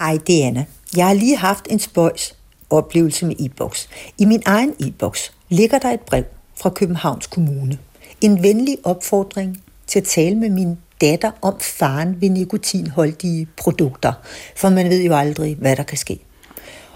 [0.00, 0.64] Hej, det er Anna.
[0.96, 2.34] Jeg har lige haft en spøjs
[2.70, 3.88] oplevelse med e-boks.
[4.18, 6.24] I min egen e-boks ligger der et brev
[6.56, 7.78] fra Københavns Kommune.
[8.20, 14.12] En venlig opfordring til at tale med min datter om faren ved nikotinholdige produkter,
[14.56, 16.18] for man ved jo aldrig, hvad der kan ske.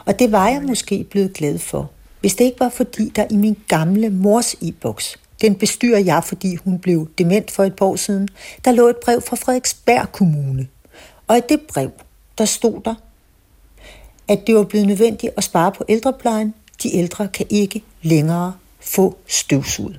[0.05, 1.91] Og det var jeg måske blevet glad for,
[2.21, 6.57] hvis det ikke var fordi, der i min gamle mors e-boks, den bestyrer jeg, fordi
[6.57, 8.29] hun blev dement for et par år siden,
[8.65, 10.69] der lå et brev fra Frederiksberg Kommune.
[11.27, 11.91] Og i det brev,
[12.39, 12.95] der stod der,
[14.29, 16.55] at det var blevet nødvendigt at spare på ældreplejen.
[16.83, 19.95] De ældre kan ikke længere få støvsud.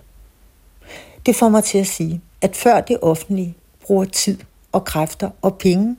[1.25, 4.37] Det får mig til at sige, at før det offentlige bruger tid
[4.71, 5.97] og kræfter og penge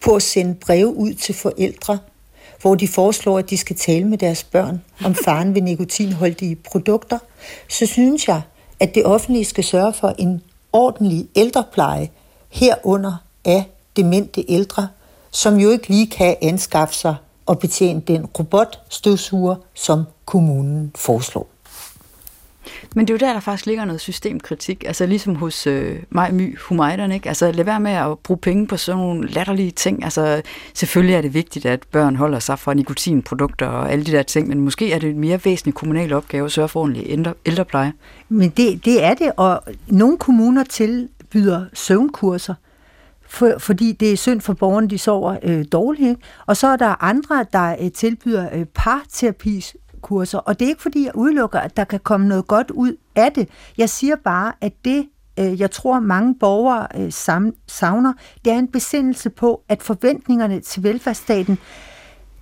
[0.00, 1.98] på at sende breve ud til forældre,
[2.60, 7.18] hvor de foreslår, at de skal tale med deres børn om faren ved nikotinholdige produkter,
[7.68, 8.42] så synes jeg,
[8.80, 12.08] at det offentlige skal sørge for en ordentlig ældrepleje
[12.48, 13.64] herunder af
[13.96, 14.88] demente ældre,
[15.30, 17.14] som jo ikke lige kan anskaffe sig
[17.46, 21.51] og betjene den robotstøvsuger, som kommunen foreslår.
[22.94, 26.34] Men det er jo der, der faktisk ligger noget systemkritik, altså ligesom hos øh, mig,
[26.34, 27.28] My, humajderne, ikke?
[27.28, 30.04] Altså lad være med at bruge penge på sådan nogle latterlige ting.
[30.04, 30.42] Altså
[30.74, 34.48] selvfølgelig er det vigtigt, at børn holder sig fra nikotinprodukter og alle de der ting,
[34.48, 37.92] men måske er det en mere væsentlig kommunal opgave at sørge for ordentlig ældrepleje.
[38.28, 42.54] Men det, det er det, og nogle kommuner tilbyder søvnkurser,
[43.32, 46.08] for, fordi det er synd for borgerne, de sover øh, dårligt.
[46.08, 46.20] Ikke?
[46.46, 50.82] Og så er der andre, der øh, tilbyder øh, parterapis kurser, og det er ikke
[50.82, 53.48] fordi, jeg udelukker, at der kan komme noget godt ud af det.
[53.78, 57.12] Jeg siger bare, at det, øh, jeg tror, mange borgere øh,
[57.66, 58.12] savner,
[58.44, 61.58] det er en besindelse på, at forventningerne til velfærdsstaten,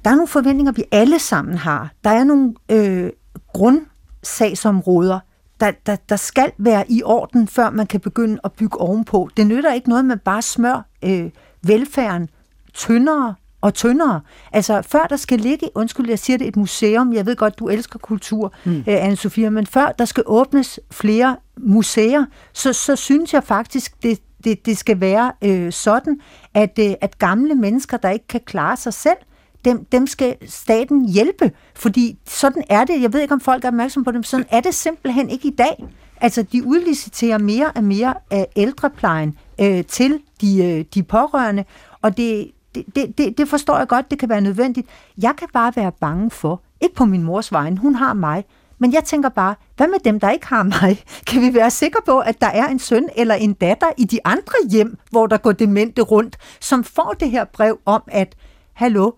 [0.05, 1.93] der er nogle forventninger, vi alle sammen har.
[2.05, 3.11] Der er nogle øh,
[3.53, 5.21] grundsagsområder,
[5.61, 9.31] der, der, der skal være i orden, før man kan begynde at bygge ovenpå.
[9.37, 11.31] Det nytter ikke noget, man bare smør øh,
[11.63, 12.29] velfærden
[12.75, 14.21] tyndere og tyndere.
[14.53, 17.69] Altså, før der skal ligge, undskyld, jeg siger det, et museum, jeg ved godt, du
[17.69, 18.85] elsker kultur, mm.
[18.89, 24.19] øh, Anne-Sophia, men før der skal åbnes flere museer, så, så synes jeg faktisk, det,
[24.45, 26.21] det, det skal være øh, sådan,
[26.55, 29.17] at, øh, at gamle mennesker, der ikke kan klare sig selv,
[29.65, 33.69] dem, dem skal staten hjælpe, fordi sådan er det, jeg ved ikke, om folk er
[33.69, 35.85] opmærksom på det, men sådan er det simpelthen ikke i dag.
[36.21, 41.65] Altså, de udliciterer mere og mere af ældreplejen øh, til de, øh, de pårørende,
[42.03, 44.87] og det, det, det, det forstår jeg godt, det kan være nødvendigt.
[45.18, 48.45] Jeg kan bare være bange for, ikke på min mors vegne, hun har mig,
[48.79, 51.05] men jeg tænker bare, hvad med dem, der ikke har mig?
[51.27, 54.18] Kan vi være sikre på, at der er en søn eller en datter i de
[54.25, 58.37] andre hjem, hvor der går demente rundt, som får det her brev om, at
[58.73, 59.11] hallo,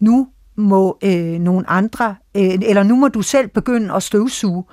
[0.00, 4.64] nu må øh, nogle andre, øh, eller nu må du selv begynde at støvsuge.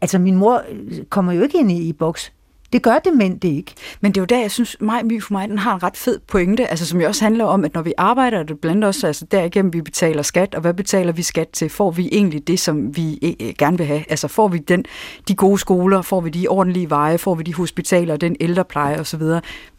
[0.00, 2.32] Altså, min mor øh, kommer jo ikke ind i, i boks.
[2.74, 3.74] Det gør det ikke.
[4.00, 5.96] Men det er jo der, jeg synes, mig, My for mig, den har en ret
[5.96, 9.04] fed pointe, altså som jo også handler om, at når vi arbejder, det blandt os,
[9.04, 11.70] altså derigennem, vi betaler skat, og hvad betaler vi skat til?
[11.70, 14.04] Får vi egentlig det, som vi øh, øh, gerne vil have?
[14.08, 14.84] Altså får vi den,
[15.28, 19.22] de gode skoler, får vi de ordentlige veje, får vi de hospitaler, den ældrepleje osv.?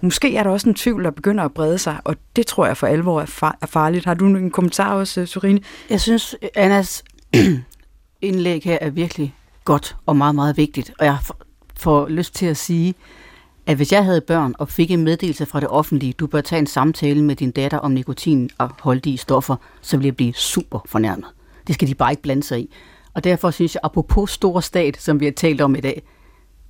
[0.02, 2.78] Måske er der også en tvivl, der begynder at brede sig, og det tror jeg
[2.78, 4.06] for alvor er, far, er farligt.
[4.06, 5.60] Har du en kommentar også, øh, Sorine?
[5.89, 7.04] Jeg synes, Annas
[8.22, 9.36] indlæg her er virkelig
[9.66, 11.18] godt og meget, meget vigtigt, og jeg
[11.78, 12.94] får lyst til at sige,
[13.66, 16.60] at hvis jeg havde børn og fik en meddelelse fra det offentlige, du bør tage
[16.60, 20.80] en samtale med din datter om nikotin og holdige stoffer, så ville jeg blive super
[20.86, 21.26] fornærmet.
[21.68, 22.70] Det skal de bare ikke blande sig i.
[23.14, 26.02] Og derfor synes jeg, apropos store stat, som vi har talt om i dag,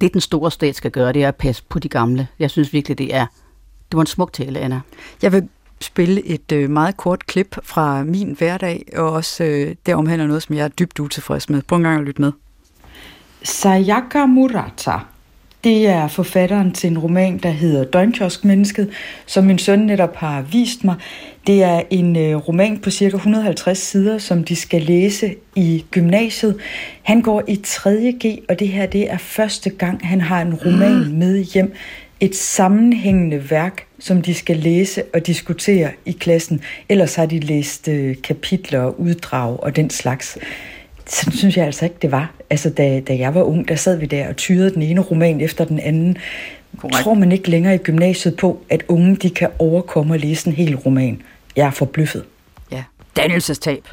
[0.01, 2.27] det den store stat skal gøre, det er at passe på de gamle.
[2.39, 3.25] Jeg synes virkelig, det er
[3.91, 4.81] det var en smuk tale, Anna.
[5.21, 5.49] Jeg vil
[5.81, 10.43] spille et øh, meget kort klip fra min hverdag, og også øh, det omhandler noget,
[10.43, 11.61] som jeg er dybt utilfreds med.
[11.61, 12.31] Prøv en gang at lytte med.
[13.45, 14.99] Sayaka Murata
[15.65, 18.89] det er forfatteren til en roman, der hedder Døgnkioskmennesket,
[19.25, 20.95] som min søn netop har vist mig.
[21.47, 26.57] Det er en øh, roman på cirka 150 sider, som de skal læse i gymnasiet.
[27.01, 31.13] Han går i 3.G, og det her det er første gang, han har en roman
[31.13, 31.73] med hjem.
[32.19, 36.61] Et sammenhængende værk, som de skal læse og diskutere i klassen.
[36.89, 40.37] Ellers har de læst øh, kapitler og uddrag og den slags.
[41.07, 42.33] Sådan synes jeg altså ikke, det var.
[42.49, 45.41] Altså, da, da jeg var ung, der sad vi der og tyrede den ene roman
[45.41, 46.17] efter den anden.
[46.77, 47.03] Correct.
[47.03, 50.53] Tror man ikke længere i gymnasiet på, at unge de kan overkomme at læse en
[50.53, 51.21] hel roman?
[51.55, 52.25] Jeg er forbløffet.
[52.71, 52.83] Ja,
[53.15, 53.87] dannelsestab.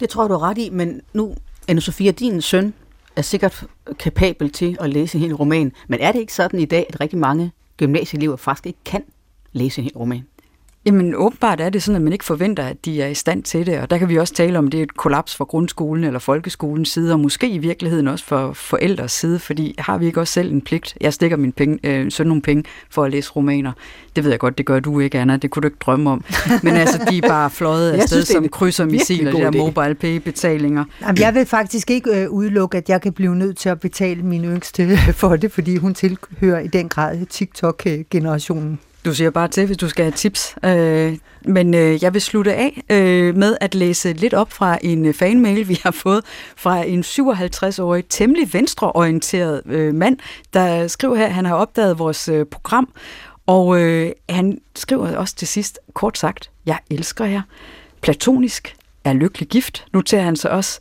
[0.00, 1.34] Det tror du ret i, men nu,
[1.68, 2.74] anne Sofia, din søn
[3.16, 3.64] er sikkert
[3.98, 5.72] kapabel til at læse en hel roman.
[5.88, 9.02] Men er det ikke sådan i dag, at rigtig mange gymnasieelever faktisk ikke kan
[9.52, 10.22] læse en hel roman?
[10.84, 13.66] Jamen åbenbart er det sådan, at man ikke forventer, at de er i stand til
[13.66, 16.18] det, og der kan vi også tale om, det er et kollaps fra grundskolen eller
[16.18, 20.32] folkeskolens side, og måske i virkeligheden også for forældres side, fordi har vi ikke også
[20.32, 20.94] selv en pligt?
[21.00, 23.72] Jeg stikker min penge, øh, søn nogle penge for at læse romaner.
[24.16, 26.24] Det ved jeg godt, det gør du ikke, Anna, det kunne du ikke drømme om.
[26.62, 30.84] Men altså, de er bare fløjet afsted som krydser missiler, de der mobile pay betalinger.
[31.02, 34.22] Jamen, jeg vil faktisk ikke øh, udelukke, at jeg kan blive nødt til at betale
[34.22, 38.78] min yngste for det, fordi hun tilhører i den grad TikTok-generationen.
[39.04, 40.56] Du siger bare til, hvis du skal have tips.
[40.64, 45.06] Øh, men øh, jeg vil slutte af øh, med at læse lidt op fra en
[45.06, 46.24] øh, fanmail, vi har fået
[46.56, 50.18] fra en 57-årig, temmelig venstreorienteret øh, mand,
[50.52, 52.88] der skriver her, at han har opdaget vores øh, program,
[53.46, 57.42] og øh, han skriver også til sidst, kort sagt, jeg elsker jer.
[58.00, 60.80] Platonisk er lykkelig gift, noterer han så også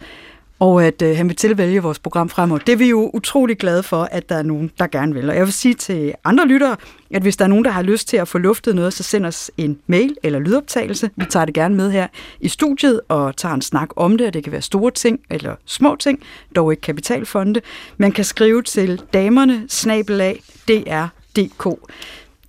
[0.62, 2.60] og at øh, han vil tilvælge vores program fremover.
[2.60, 5.30] Det er vi jo utrolig glade for, at der er nogen, der gerne vil.
[5.30, 6.76] Og jeg vil sige til andre lyttere,
[7.12, 9.26] at hvis der er nogen, der har lyst til at få luftet noget, så send
[9.26, 11.10] os en mail eller lydoptagelse.
[11.16, 12.08] Vi tager det gerne med her
[12.40, 15.96] i studiet og tager en snak om det, det kan være store ting eller små
[15.96, 16.20] ting,
[16.56, 17.62] dog ikke kapitalfonde.
[17.98, 21.80] Man kan skrive til damerne snabelag dr.dk.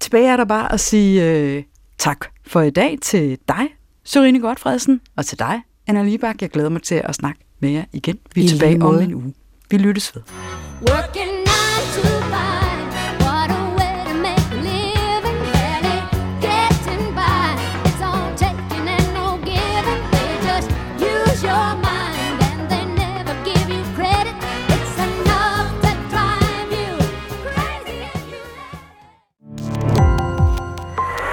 [0.00, 1.62] Tilbage er der bare at sige øh,
[1.98, 3.68] tak for i dag til dig,
[4.04, 6.42] Sørine Godfredsen, og til dig, Anna Libak.
[6.42, 8.18] Jeg glæder mig til at snakke med jer igen.
[8.34, 9.34] Vi er I tilbage om en uge.
[9.70, 10.22] Vi lyttes ved.
[10.80, 11.42] Working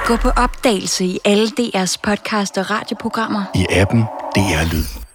[0.10, 3.44] Gå på opdagelse i alle DR's podcast og radioprogrammer.
[3.56, 4.02] I appen
[4.36, 5.09] DR Lyd.